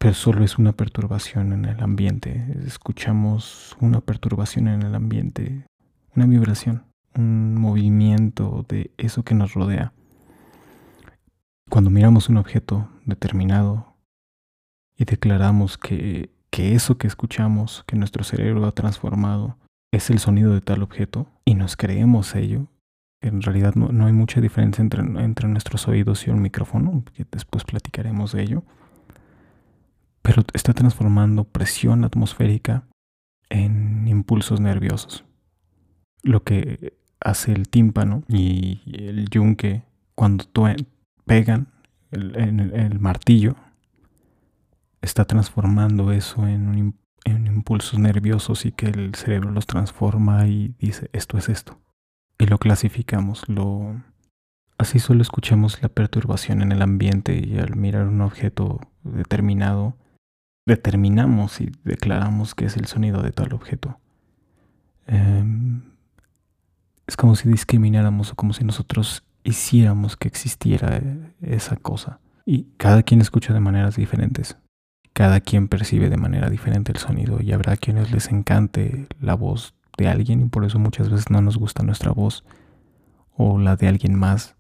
pero 0.04 0.16
solo 0.16 0.44
es 0.44 0.58
una 0.58 0.74
perturbación 0.74 1.54
en 1.54 1.64
el 1.64 1.82
ambiente. 1.82 2.46
Escuchamos 2.68 3.78
una 3.80 4.02
perturbación 4.02 4.68
en 4.68 4.82
el 4.82 4.96
ambiente, 4.96 5.66
una 6.14 6.26
vibración, 6.26 6.84
un 7.16 7.56
movimiento 7.56 8.66
de 8.68 8.92
eso 8.98 9.24
que 9.24 9.34
nos 9.34 9.54
rodea. 9.54 9.94
Cuando 11.70 11.90
miramos 11.90 12.28
un 12.28 12.36
objeto 12.36 12.90
determinado 13.06 13.96
y 14.98 15.06
declaramos 15.06 15.78
que, 15.78 16.30
que 16.50 16.76
eso 16.76 16.98
que 16.98 17.08
escuchamos, 17.08 17.86
que 17.88 17.96
nuestro 17.96 18.26
cerebro 18.26 18.66
ha 18.66 18.74
transformado, 18.74 19.58
es 19.94 20.10
el 20.10 20.20
sonido 20.20 20.54
de 20.54 20.60
tal 20.60 20.84
objeto 20.84 21.28
y 21.46 21.56
nos 21.56 21.78
creemos 21.78 22.36
ello, 22.36 22.68
en 23.22 23.42
realidad 23.42 23.76
no, 23.76 24.06
hay 24.06 24.12
mucha 24.12 24.42
diferencia 24.42 24.82
entre, 24.82 25.02
entre 25.02 25.48
nuestros 25.48 25.88
oídos 25.88 26.28
y 26.28 26.30
un 26.30 26.42
micrófono, 26.42 27.06
que 27.14 27.26
después 27.32 27.64
platicaremos 27.64 28.34
de 28.34 28.44
ello 28.44 28.64
pero 30.24 30.42
está 30.54 30.74
transformando 30.74 31.44
presión 31.44 32.04
atmosférica 32.06 32.88
en 33.50 34.08
impulsos 34.08 34.60
nerviosos. 34.60 35.26
Lo 36.24 36.44
que 36.44 36.98
hace 37.20 37.52
el 37.52 37.68
tímpano 37.68 38.24
y 38.28 38.82
el 38.92 39.30
yunque 39.30 39.84
cuando 40.16 40.46
pegan 41.26 41.68
el, 42.12 42.72
el, 42.74 43.00
martillo, 43.00 43.56
está 45.02 45.26
transformando 45.26 46.12
eso 46.12 46.48
en, 46.48 46.96
en 47.26 47.48
impulsos 47.48 48.00
nerviosos 48.00 48.66
y 48.66 48.72
que 48.72 48.86
el 48.86 49.16
cerebro 49.16 49.52
los 49.52 49.68
transforma 49.68 50.48
y 50.48 50.76
dice 50.80 51.10
esto 51.12 51.38
es 51.38 51.50
esto. 51.50 51.80
Y 52.40 52.46
lo 52.46 52.58
clasificamos, 52.58 53.48
lo... 53.50 54.02
Así 54.78 55.00
solo 55.00 55.22
escuchamos 55.22 55.82
la 55.82 55.90
perturbación 55.90 56.62
en 56.62 56.72
el 56.72 56.82
ambiente 56.82 57.36
y 57.38 57.58
al 57.60 57.76
mirar 57.76 58.08
un 58.08 58.22
objeto 58.22 58.80
determinado 59.04 59.98
determinamos 60.66 61.60
y 61.62 61.72
declaramos 61.84 62.56
que 62.56 62.66
es 62.66 62.78
el 62.78 62.86
sonido 62.86 63.22
de 63.22 63.32
tal 63.32 63.54
objeto. 63.54 64.00
Em, 65.08 65.82
es 67.08 67.18
como 67.18 67.36
si 67.36 67.50
discrimináramos 67.50 68.32
o 68.32 68.36
como 68.36 68.54
si 68.54 68.64
nosotros 68.64 69.24
hiciéramos 69.44 70.16
que 70.16 70.28
existiera 70.28 71.02
esa 71.42 71.76
cosa. 71.76 72.20
Y 72.46 72.68
cada 72.78 73.04
quien 73.04 73.22
escucha 73.22 73.54
de 73.54 73.60
maneras 73.60 73.96
diferentes. 73.96 74.58
Cada 75.14 75.42
quien 75.42 75.68
percibe 75.68 76.10
de 76.10 76.18
manera 76.18 76.50
diferente 76.50 76.92
el 76.92 76.98
sonido 76.98 77.42
y 77.42 77.52
habrá 77.52 77.78
quienes 77.78 78.12
les 78.12 78.30
encante 78.30 79.08
la 79.20 79.36
voz 79.36 79.76
de 79.98 80.08
alguien 80.08 80.42
y 80.42 80.46
por 80.46 80.66
eso 80.66 80.80
muchas 80.80 81.10
veces 81.10 81.30
no 81.30 81.42
nos 81.42 81.58
gusta 81.58 81.84
nuestra 81.84 82.12
voz 82.12 82.44
o 83.36 83.60
la 83.60 83.76
de 83.76 83.88
alguien 83.88 84.16
más. 84.16 84.56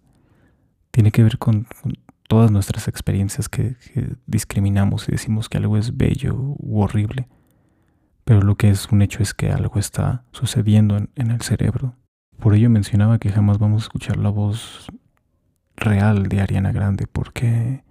Tiene 0.91 1.11
que 1.11 1.23
ver 1.23 1.39
con 1.39 1.65
todas 2.33 2.49
nuestras 2.49 2.87
experiencias 2.87 3.47
que, 3.47 3.75
discriminamos 4.25 5.07
y 5.07 5.11
decimos 5.11 5.49
que 5.49 5.59
algo 5.59 5.77
es 5.77 5.95
bello 5.95 6.33
u 6.35 6.81
horrible, 6.81 7.27
pero 8.23 8.41
lo 8.41 8.55
que 8.55 8.71
es 8.71 8.91
un 8.91 9.03
hecho 9.03 9.21
es 9.21 9.35
que 9.35 9.51
algo 9.51 9.77
está 9.77 10.23
sucediendo 10.31 10.97
en, 10.97 11.29
el 11.29 11.41
cerebro. 11.41 11.93
Por 12.39 12.55
ello 12.55 12.71
mencionaba 12.71 13.19
que 13.19 13.29
jamás 13.29 13.59
vamos 13.59 13.83
a 13.83 13.85
escuchar 13.85 14.17
la 14.17 14.29
voz 14.29 14.87
real 15.75 16.23
de 16.23 16.41
Ariana 16.41 16.71
Grande 16.71 17.05
porque 17.05 17.83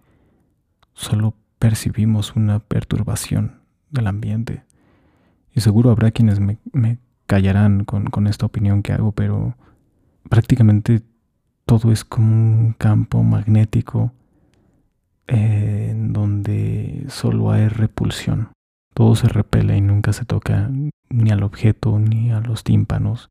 solo 0.92 1.36
percibimos 1.60 2.34
una 2.34 2.58
perturbación 2.58 3.60
del 3.90 4.08
ambiente. 4.08 4.64
Y 5.54 5.60
seguro 5.60 5.92
habrá 5.92 6.10
quienes 6.10 6.40
me, 6.40 6.58
callarán 7.26 7.84
con, 7.84 8.26
esta 8.26 8.46
opinión 8.46 8.82
que 8.82 8.92
hago, 8.92 9.12
pero 9.12 9.54
prácticamente 10.28 11.00
todo 11.64 11.92
es 11.92 12.04
como 12.04 12.26
un 12.26 12.72
campo 12.72 13.22
magnético 13.22 14.12
en 15.26 16.12
donde 16.12 17.04
solo 17.08 17.50
hay 17.50 17.68
repulsión. 17.68 18.48
Todo 18.94 19.14
se 19.14 19.28
repele 19.28 19.76
y 19.76 19.80
nunca 19.80 20.12
se 20.12 20.24
toca 20.24 20.70
ni 21.08 21.30
al 21.30 21.42
objeto 21.42 21.98
ni 21.98 22.30
a 22.30 22.40
los 22.40 22.64
tímpanos. 22.64 23.30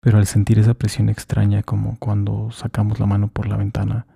Pero 0.00 0.18
al 0.18 0.26
sentir 0.26 0.58
esa 0.58 0.74
presión 0.74 1.08
extraña 1.08 1.62
como 1.62 1.96
cuando 1.98 2.50
sacamos 2.50 3.00
la 3.00 3.06
mano 3.06 3.28
por 3.28 3.46
la 3.46 3.56
ventana, 3.56 4.06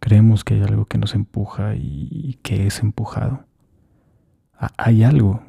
creemos 0.00 0.44
que 0.44 0.54
hay 0.54 0.62
algo 0.62 0.84
que 0.84 0.98
nos 0.98 1.14
empuja 1.14 1.74
y 1.74 2.38
que 2.42 2.66
es 2.66 2.80
empujado. 2.80 3.44
Hay 4.76 5.04
algo 5.04 5.42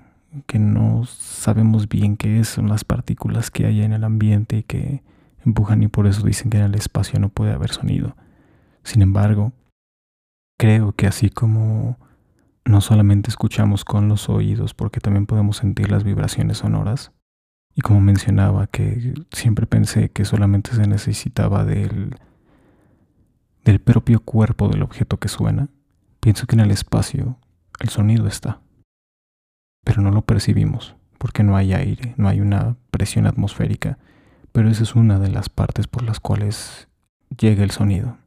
que 0.45 0.59
no 0.59 1.05
sabemos 1.05 1.89
bien 1.89 2.17
qué 2.17 2.39
es, 2.39 2.49
son 2.49 2.69
las 2.69 2.83
partículas 2.83 3.51
que 3.51 3.65
hay 3.65 3.81
en 3.81 3.93
el 3.93 4.03
ambiente 4.03 4.59
y 4.59 4.63
que 4.63 5.03
empujan 5.45 5.81
y 5.83 5.87
por 5.87 6.07
eso 6.07 6.23
dicen 6.25 6.49
que 6.49 6.57
en 6.57 6.65
el 6.65 6.75
espacio 6.75 7.19
no 7.19 7.29
puede 7.29 7.53
haber 7.53 7.71
sonido. 7.71 8.15
Sin 8.83 9.01
embargo, 9.01 9.53
Creo 10.59 10.91
que 10.91 11.07
así 11.07 11.29
como 11.29 11.97
no 12.65 12.81
solamente 12.81 13.29
escuchamos 13.29 13.85
con 13.85 14.09
los 14.09 14.27
oídos, 14.27 14.73
porque 14.73 14.99
también 14.99 15.25
podemos 15.25 15.55
sentir 15.55 15.89
las 15.89 16.03
vibraciones 16.03 16.57
sonoras, 16.57 17.13
y 17.73 17.81
como 17.81 18.01
mencionaba 18.01 18.67
que 18.67 19.13
siempre 19.31 19.67
pensé 19.67 20.11
que 20.11 20.25
solamente 20.25 20.71
se 20.75 20.85
necesitaba 20.85 21.63
del, 21.63 22.17
del 23.63 23.79
propio 23.79 24.19
cuerpo 24.19 24.67
del 24.67 24.83
objeto 24.83 25.17
que 25.17 25.29
suena, 25.29 25.69
pienso 26.19 26.45
que 26.45 26.57
en 26.57 26.59
el 26.59 26.71
espacio 26.71 27.39
el 27.79 27.87
sonido 27.87 28.27
está, 28.27 28.59
pero 29.85 30.01
no 30.01 30.11
lo 30.11 30.23
percibimos 30.23 30.97
porque 31.17 31.41
no 31.41 31.55
hay 31.55 31.73
aire, 31.73 32.15
no 32.17 32.27
hay 32.27 32.41
una 32.41 32.75
presión 32.91 33.27
atmosférica, 33.27 33.97
pero 34.51 34.69
esa 34.69 34.83
es 34.83 34.93
una 34.93 35.19
de 35.19 35.29
las 35.29 35.47
partes 35.47 35.87
por 35.87 36.03
las 36.03 36.19
cuales 36.19 36.89
llega 37.37 37.63
el 37.63 37.71
sonido. 37.71 38.17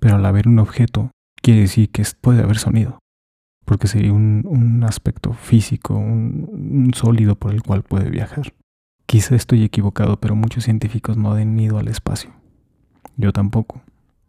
Pero 0.00 0.16
al 0.16 0.26
haber 0.26 0.48
un 0.48 0.58
objeto, 0.58 1.10
quiere 1.42 1.60
decir 1.60 1.90
que 1.90 2.02
puede 2.20 2.42
haber 2.42 2.58
sonido, 2.58 2.98
porque 3.64 3.86
sería 3.86 4.12
un, 4.12 4.82
aspecto 4.82 5.32
físico, 5.34 5.94
un, 5.94 6.90
sólido 6.94 7.36
por 7.36 7.52
el 7.52 7.62
cual 7.62 7.82
puede 7.82 8.10
viajar. 8.10 8.54
Quizá 9.06 9.36
estoy 9.36 9.62
equivocado, 9.62 10.18
pero 10.18 10.34
muchos 10.34 10.64
científicos 10.64 11.16
no 11.16 11.32
han 11.32 11.58
ido 11.58 11.78
al 11.78 11.88
espacio. 11.88 12.32
Yo 13.16 13.32
tampoco. 13.32 13.82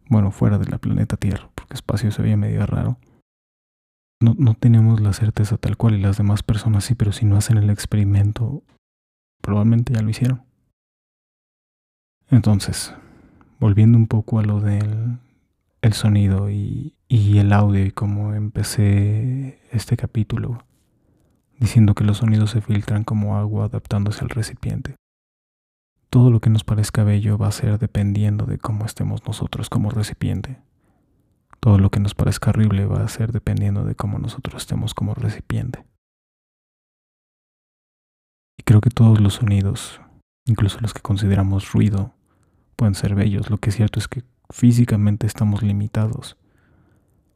Bueno, 0.08 0.30
fuera 0.30 0.58
de 0.58 0.66
la 0.66 0.78
planeta 0.78 1.16
Tierra, 1.16 1.50
porque 1.54 1.74
espacio 1.74 2.10
se 2.10 2.20
veía 2.20 2.36
medio 2.36 2.66
raro. 2.66 2.98
No, 4.20 4.34
no 4.38 4.54
tenemos 4.54 5.00
la 5.00 5.12
certeza 5.12 5.56
tal 5.56 5.76
cual 5.76 5.94
y 5.94 6.00
las 6.00 6.18
demás 6.18 6.42
personas 6.42 6.84
sí, 6.84 6.94
pero 6.94 7.12
si 7.12 7.24
no 7.24 7.36
hacen 7.36 7.56
el 7.56 7.70
experimento, 7.70 8.62
probablemente 9.40 9.94
ya 9.94 10.02
lo 10.02 10.10
hicieron. 10.10 10.42
Entonces, 12.30 12.94
volviendo 13.58 13.98
un 13.98 14.06
poco 14.06 14.38
a 14.38 14.42
lo 14.42 14.60
del 14.60 15.18
el 15.82 15.92
sonido 15.94 16.48
y, 16.48 16.96
el 17.08 17.52
audio 17.52 17.84
y 17.84 17.90
como 17.90 18.34
empecé 18.34 19.60
este 19.72 19.96
capítulo 19.96 20.64
diciendo 21.58 21.94
que 21.94 22.04
los 22.04 22.18
sonidos 22.18 22.50
se 22.50 22.60
filtran 22.60 23.04
como 23.04 23.36
agua 23.36 23.66
adaptándose 23.66 24.22
al 24.22 24.30
recipiente. 24.30 24.96
Todo 26.08 26.30
lo 26.30 26.40
que 26.40 26.50
nos 26.50 26.64
parezca 26.64 27.04
bello 27.04 27.36
va 27.36 27.48
a 27.48 27.52
ser 27.52 27.78
dependiendo 27.78 28.46
de 28.46 28.58
cómo 28.58 28.84
estemos 28.84 29.26
nosotros 29.26 29.68
como 29.68 29.90
recipiente. 29.90 30.60
Todo 31.60 31.78
lo 31.78 31.90
que 31.90 32.00
nos 32.00 32.14
parezca 32.14 32.50
horrible 32.50 32.86
va 32.86 33.02
a 33.02 33.08
ser 33.08 33.32
dependiendo 33.32 33.84
de 33.84 33.94
cómo 33.94 34.18
nosotros 34.18 34.62
estemos 34.62 34.94
como 34.94 35.14
recipiente. 35.14 35.84
Y 38.58 38.62
creo 38.64 38.80
que 38.80 38.90
todos 38.90 39.20
los 39.20 39.34
sonidos, 39.34 40.00
incluso 40.46 40.78
los 40.80 40.94
que 40.94 41.00
consideramos 41.00 41.72
ruido, 41.72 42.14
pueden 42.76 42.94
ser 42.94 43.14
bellos. 43.14 43.50
Lo 43.50 43.58
que 43.58 43.70
es 43.70 43.76
cierto 43.76 43.98
es 43.98 44.08
que 44.08 44.24
físicamente 44.52 45.26
estamos 45.26 45.62
limitados 45.62 46.36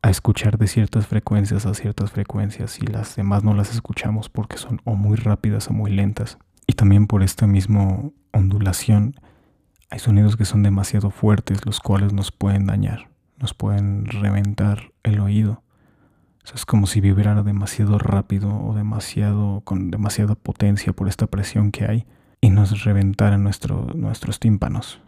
a 0.03 0.11
escuchar 0.11 0.59
de 0.59 0.69
ciertas 0.69 1.07
frecuencias 1.07 1.67
a 1.67 1.75
ciertas 1.75 2.13
frecuencias 2.13 2.79
y 2.79 2.87
las 2.87 3.17
demás 3.17 3.43
no 3.43 3.55
las 3.55 3.73
escuchamos 3.73 4.29
porque 4.29 4.59
son 4.59 4.81
o 4.85 4.95
muy 4.95 5.17
rápidas 5.17 5.69
o 5.69 5.73
muy 5.73 5.91
lentas. 5.91 6.39
Y 6.67 6.75
también 6.75 7.07
por 7.07 7.23
esta 7.23 7.47
misma 7.47 8.11
ondulación 8.33 9.17
hay 9.91 9.99
sonidos 9.99 10.37
que 10.37 10.45
son 10.45 10.63
demasiado 10.63 11.11
fuertes, 11.11 11.65
los 11.65 11.81
cuales 11.81 12.13
nos 12.13 12.31
pueden 12.31 12.67
dañar, 12.67 13.09
nos 13.39 13.55
pueden 13.55 14.05
reventar 14.05 14.93
el 15.03 15.19
oído. 15.19 15.63
es 16.55 16.67
como 16.67 16.87
si 16.87 17.01
vibrara 17.01 17.43
demasiado 17.43 17.99
rápido 17.99 18.55
o 18.63 18.75
demasiado 18.75 19.63
con 19.65 19.91
demasiada 19.91 20.35
potencia 20.35 20.93
por 20.93 21.09
esta 21.09 21.27
presión 21.27 21.73
que 21.73 21.87
hay 21.87 22.07
y 22.41 22.51
nos 22.51 22.85
reventara 22.85 23.39
nuestro, 23.39 23.89
nuestros 23.95 24.39
tímpanos 24.39 25.01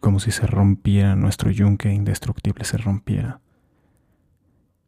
como 0.00 0.20
si 0.20 0.30
se 0.30 0.46
rompiera 0.46 1.16
nuestro 1.16 1.50
yunque 1.50 1.92
indestructible, 1.92 2.64
se 2.64 2.78
rompiera. 2.78 3.40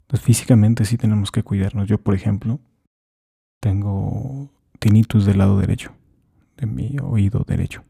Entonces 0.03 0.25
físicamente 0.25 0.85
sí 0.85 0.96
tenemos 0.96 1.31
que 1.31 1.42
cuidarnos. 1.42 1.88
Yo, 1.88 1.98
por 1.98 2.14
ejemplo, 2.14 2.61
tengo 3.61 4.51
tinnitus 4.79 5.25
del 5.25 5.38
lado 5.38 5.59
derecho, 5.59 5.92
de 6.57 6.66
mi 6.66 6.96
oído 7.03 7.44
derecho. 7.46 7.85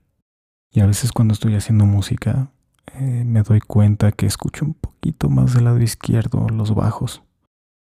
Y 0.71 0.81
a 0.81 0.87
veces 0.87 1.13
cuando 1.13 1.35
estoy 1.35 1.55
haciendo 1.55 1.85
música 1.85 2.51
eh, 2.95 3.25
me 3.25 3.43
doy 3.43 3.61
cuenta 3.61 4.13
que 4.13 4.27
escucho 4.27 4.65
un 4.65 4.75
poquito 4.75 5.29
más 5.29 5.55
del 5.55 5.65
lado 5.65 5.81
izquierdo, 5.81 6.49
los 6.49 6.75
bajos. 6.75 7.23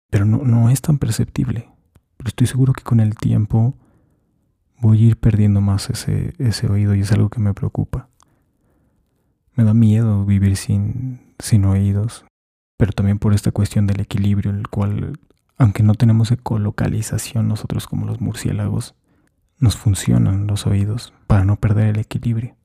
Pero 0.09 0.25
no, 0.25 0.39
no 0.39 0.69
es 0.69 0.81
tan 0.81 0.97
perceptible. 0.97 1.69
Pero 2.17 2.27
estoy 2.27 2.47
seguro 2.47 2.73
que 2.73 2.83
con 2.83 2.99
el 2.99 3.15
tiempo 3.15 3.75
voy 4.79 5.03
a 5.03 5.07
ir 5.07 5.17
perdiendo 5.17 5.61
más 5.61 5.89
ese, 5.89 6.33
ese 6.37 6.67
oído 6.67 6.95
y 6.95 7.01
es 7.01 7.11
algo 7.11 7.29
que 7.29 7.39
me 7.39 7.53
preocupa. 7.53 8.08
Me 9.59 9.65
da 9.65 9.73
miedo 9.73 10.23
vivir 10.23 10.55
sin, 10.55 11.19
sin 11.37 11.65
oídos, 11.65 12.23
pero 12.77 12.93
también 12.93 13.19
por 13.19 13.33
esta 13.33 13.51
cuestión 13.51 13.87
del 13.87 13.99
equilibrio, 13.99 14.51
el 14.51 14.69
cual 14.69 15.19
aunque 15.57 15.83
no 15.83 15.95
tenemos 15.95 16.31
ecolocalización 16.31 17.49
nosotros 17.49 17.85
como 17.85 18.05
los 18.05 18.21
murciélagos, 18.21 18.95
nos 19.57 19.75
funcionan 19.75 20.47
los 20.47 20.65
oídos 20.65 21.13
para 21.27 21.43
no 21.43 21.57
perder 21.57 21.87
el 21.87 21.99
equilibrio. 21.99 22.55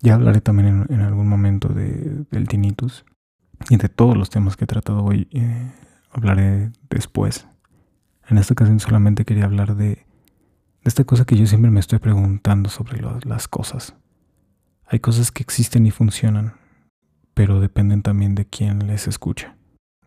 Ya 0.00 0.16
hablaré 0.16 0.42
también 0.42 0.84
en, 0.90 1.00
algún 1.00 1.26
momento 1.26 1.68
de, 1.68 2.26
del 2.30 2.46
tinnitus 2.46 3.06
y 3.70 3.78
de 3.78 3.88
todos 3.88 4.14
los 4.14 4.28
temas 4.28 4.58
que 4.58 4.64
he 4.64 4.66
tratado 4.66 5.02
hoy. 5.02 5.26
Eh, 5.30 5.72
hablaré 6.10 6.70
después. 6.90 7.48
En 8.28 8.36
esta 8.36 8.52
ocasión 8.52 8.78
solamente 8.78 9.24
quería 9.24 9.46
hablar 9.46 9.74
de, 9.74 9.86
de, 9.86 10.04
esta 10.82 11.04
cosa 11.04 11.24
que 11.24 11.38
yo 11.38 11.46
siempre 11.46 11.70
me 11.70 11.80
estoy 11.80 11.98
preguntando 11.98 12.68
sobre 12.68 13.00
las 13.24 13.48
cosas. 13.48 13.94
Hay 14.88 15.00
cosas 15.00 15.30
que 15.30 15.42
existen 15.42 15.86
y 15.86 15.90
funcionan, 15.90 16.54
pero 17.34 17.60
dependen 17.60 18.02
también 18.02 18.34
de 18.34 18.46
quién 18.46 18.86
les 18.86 19.06
escucha, 19.06 19.56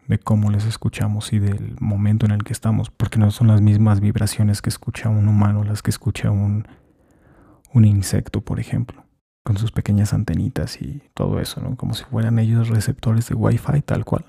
de 0.07 0.17
cómo 0.19 0.49
les 0.49 0.65
escuchamos 0.65 1.33
y 1.33 1.39
del 1.39 1.75
momento 1.79 2.25
en 2.25 2.31
el 2.31 2.43
que 2.43 2.53
estamos, 2.53 2.89
porque 2.89 3.19
no 3.19 3.31
son 3.31 3.47
las 3.47 3.61
mismas 3.61 3.99
vibraciones 3.99 4.61
que 4.61 4.69
escucha 4.69 5.09
un 5.09 5.27
humano 5.27 5.63
las 5.63 5.81
que 5.81 5.91
escucha 5.91 6.31
un, 6.31 6.67
un 7.73 7.85
insecto, 7.85 8.41
por 8.41 8.59
ejemplo 8.59 9.05
con 9.43 9.57
sus 9.57 9.71
pequeñas 9.71 10.13
antenitas 10.13 10.81
y 10.81 11.01
todo 11.13 11.39
eso, 11.39 11.61
¿no? 11.61 11.75
Como 11.75 11.93
si 11.93 12.03
fueran 12.03 12.39
ellos 12.39 12.69
receptores 12.69 13.27
de 13.27 13.35
Wi-Fi 13.35 13.81
tal 13.81 14.05
cual. 14.05 14.25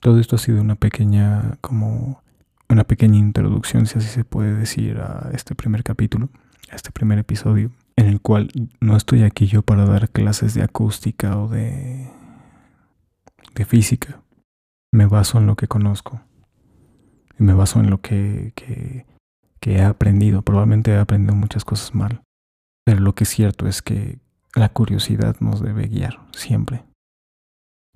Todo 0.00 0.20
esto 0.20 0.36
ha 0.36 0.38
sido 0.38 0.60
una 0.60 0.74
pequeña, 0.74 1.56
como 1.60 2.22
una 2.68 2.84
pequeña 2.84 3.18
introducción, 3.18 3.86
si 3.86 3.98
así 3.98 4.08
se 4.08 4.24
puede 4.24 4.54
decir, 4.54 4.98
a 4.98 5.30
este 5.32 5.54
primer 5.54 5.82
capítulo, 5.82 6.28
a 6.70 6.76
este 6.76 6.90
primer 6.90 7.18
episodio, 7.18 7.70
en 7.96 8.06
el 8.06 8.20
cual 8.20 8.50
no 8.80 8.96
estoy 8.96 9.22
aquí 9.22 9.46
yo 9.46 9.62
para 9.62 9.86
dar 9.86 10.10
clases 10.10 10.54
de 10.54 10.62
acústica 10.62 11.38
o 11.38 11.48
de, 11.48 12.10
de 13.54 13.64
física. 13.64 14.22
Me 14.92 15.06
baso 15.06 15.38
en 15.38 15.46
lo 15.46 15.56
que 15.56 15.68
conozco. 15.68 16.20
Y 17.38 17.42
me 17.42 17.54
baso 17.54 17.80
en 17.80 17.90
lo 17.90 18.00
que, 18.00 18.52
que, 18.54 19.06
que 19.60 19.76
he 19.76 19.82
aprendido. 19.82 20.42
Probablemente 20.42 20.92
he 20.92 20.98
aprendido 20.98 21.34
muchas 21.34 21.64
cosas 21.64 21.94
mal. 21.94 22.22
Pero 22.84 23.00
lo 23.00 23.14
que 23.14 23.24
es 23.24 23.30
cierto 23.30 23.66
es 23.66 23.82
que 23.82 24.18
la 24.54 24.68
curiosidad 24.68 25.36
nos 25.40 25.60
debe 25.60 25.88
guiar 25.88 26.20
siempre. 26.32 26.84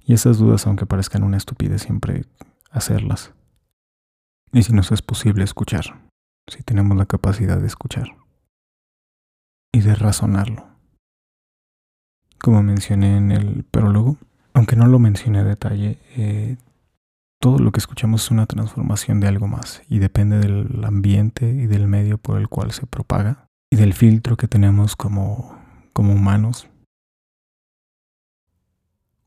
Y 0.04 0.14
esas 0.14 0.38
dudas, 0.38 0.66
aunque 0.66 0.86
parezcan 0.86 1.22
una 1.22 1.36
estupidez, 1.36 1.82
siempre 1.82 2.24
hacerlas. 2.70 3.32
Y 4.52 4.62
si 4.62 4.72
nos 4.72 4.90
es 4.90 5.02
posible 5.02 5.44
escuchar, 5.44 6.00
si 6.48 6.62
tenemos 6.62 6.96
la 6.96 7.04
capacidad 7.04 7.60
de 7.60 7.66
escuchar 7.66 8.16
y 9.72 9.80
de 9.80 9.94
razonarlo. 9.94 10.66
Como 12.38 12.62
mencioné 12.62 13.16
en 13.16 13.32
el 13.32 13.64
prólogo, 13.64 14.16
aunque 14.54 14.76
no 14.76 14.86
lo 14.86 14.98
mencioné 14.98 15.40
a 15.40 15.44
detalle, 15.44 15.98
eh, 16.16 16.56
todo 17.40 17.58
lo 17.58 17.70
que 17.70 17.78
escuchamos 17.78 18.24
es 18.24 18.30
una 18.30 18.46
transformación 18.46 19.20
de 19.20 19.28
algo 19.28 19.46
más 19.46 19.82
y 19.88 19.98
depende 19.98 20.38
del 20.38 20.84
ambiente 20.84 21.48
y 21.48 21.66
del 21.66 21.86
medio 21.86 22.18
por 22.18 22.38
el 22.38 22.48
cual 22.48 22.72
se 22.72 22.86
propaga 22.86 23.46
y 23.70 23.76
del 23.76 23.94
filtro 23.94 24.36
que 24.36 24.48
tenemos 24.48 24.96
como, 24.96 25.56
como 25.92 26.14
humanos. 26.14 26.68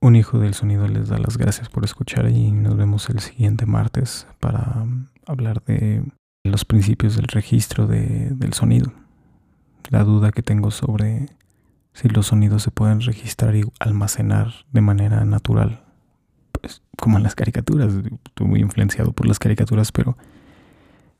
Un 0.01 0.15
hijo 0.15 0.39
del 0.39 0.55
sonido 0.55 0.87
les 0.87 1.09
da 1.09 1.17
las 1.19 1.37
gracias 1.37 1.69
por 1.69 1.85
escuchar 1.85 2.27
y 2.29 2.51
nos 2.51 2.75
vemos 2.75 3.09
el 3.09 3.19
siguiente 3.19 3.65
martes 3.65 4.27
para 4.39 4.85
hablar 5.27 5.63
de 5.63 6.03
los 6.43 6.65
principios 6.65 7.15
del 7.15 7.27
registro 7.27 7.87
de, 7.87 8.31
del 8.31 8.53
sonido. 8.53 8.91
La 9.91 10.05
duda 10.05 10.31
que 10.31 10.41
tengo 10.41 10.71
sobre 10.71 11.27
si 11.91 12.07
los 12.07 12.27
sonidos 12.27 12.63
se 12.63 12.71
pueden 12.71 13.01
registrar 13.01 13.57
y 13.57 13.65
almacenar 13.77 14.53
de 14.71 14.79
manera 14.79 15.25
natural. 15.25 15.83
Pues 16.53 16.81
como 16.97 17.17
en 17.17 17.23
las 17.23 17.35
caricaturas, 17.35 17.93
estuve 17.93 18.47
muy 18.47 18.61
influenciado 18.61 19.11
por 19.11 19.27
las 19.27 19.37
caricaturas, 19.37 19.91
pero 19.91 20.17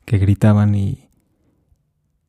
que 0.06 0.16
gritaban 0.16 0.74
y 0.74 1.10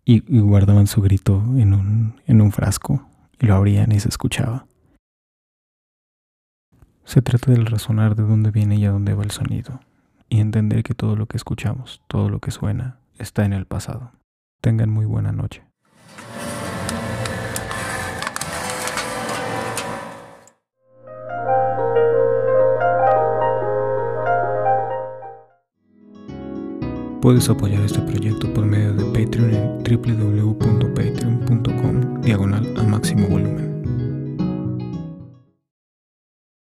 guardaban 0.05 0.87
su 0.87 1.01
grito 1.01 1.41
en 1.55 1.73
un, 1.73 2.21
en 2.27 2.41
un 2.41 2.51
frasco 2.51 3.07
y 3.39 3.45
lo 3.45 3.55
abrían 3.55 3.93
y 3.93 4.01
se 4.01 4.09
escuchaba. 4.09 4.67
Se 7.05 7.21
trata 7.21 7.51
del 7.51 7.67
razonar 7.67 8.15
de 8.15 8.23
dónde 8.23 8.51
viene 8.51 8.75
y 8.75 8.85
a 8.85 8.91
dónde 8.91 9.13
va 9.13 9.23
el 9.23 9.31
sonido, 9.31 9.79
y 10.27 10.41
entender 10.41 10.83
que 10.83 10.93
todo 10.93 11.15
lo 11.15 11.27
que 11.27 11.37
escuchamos, 11.37 12.01
todo 12.07 12.29
lo 12.29 12.39
que 12.39 12.51
suena, 12.51 12.99
está 13.17 13.45
en 13.45 13.53
el 13.53 13.65
pasado. 13.65 14.11
Tengan 14.61 14.89
muy 14.89 15.05
buena 15.05 15.31
noche. 15.31 15.63
Puedes 27.23 27.47
apoyar 27.47 27.81
este 27.85 28.01
proyecto 28.01 28.53
por 28.53 28.65
medio 28.65 28.93
de 28.95 29.05
Patreon 29.05 29.53
en 29.53 29.81
www.patreon.com 29.81 32.21
diagonal 32.21 32.73
a 32.75 32.83
máximo 32.83 33.29
volumen. 33.29 33.72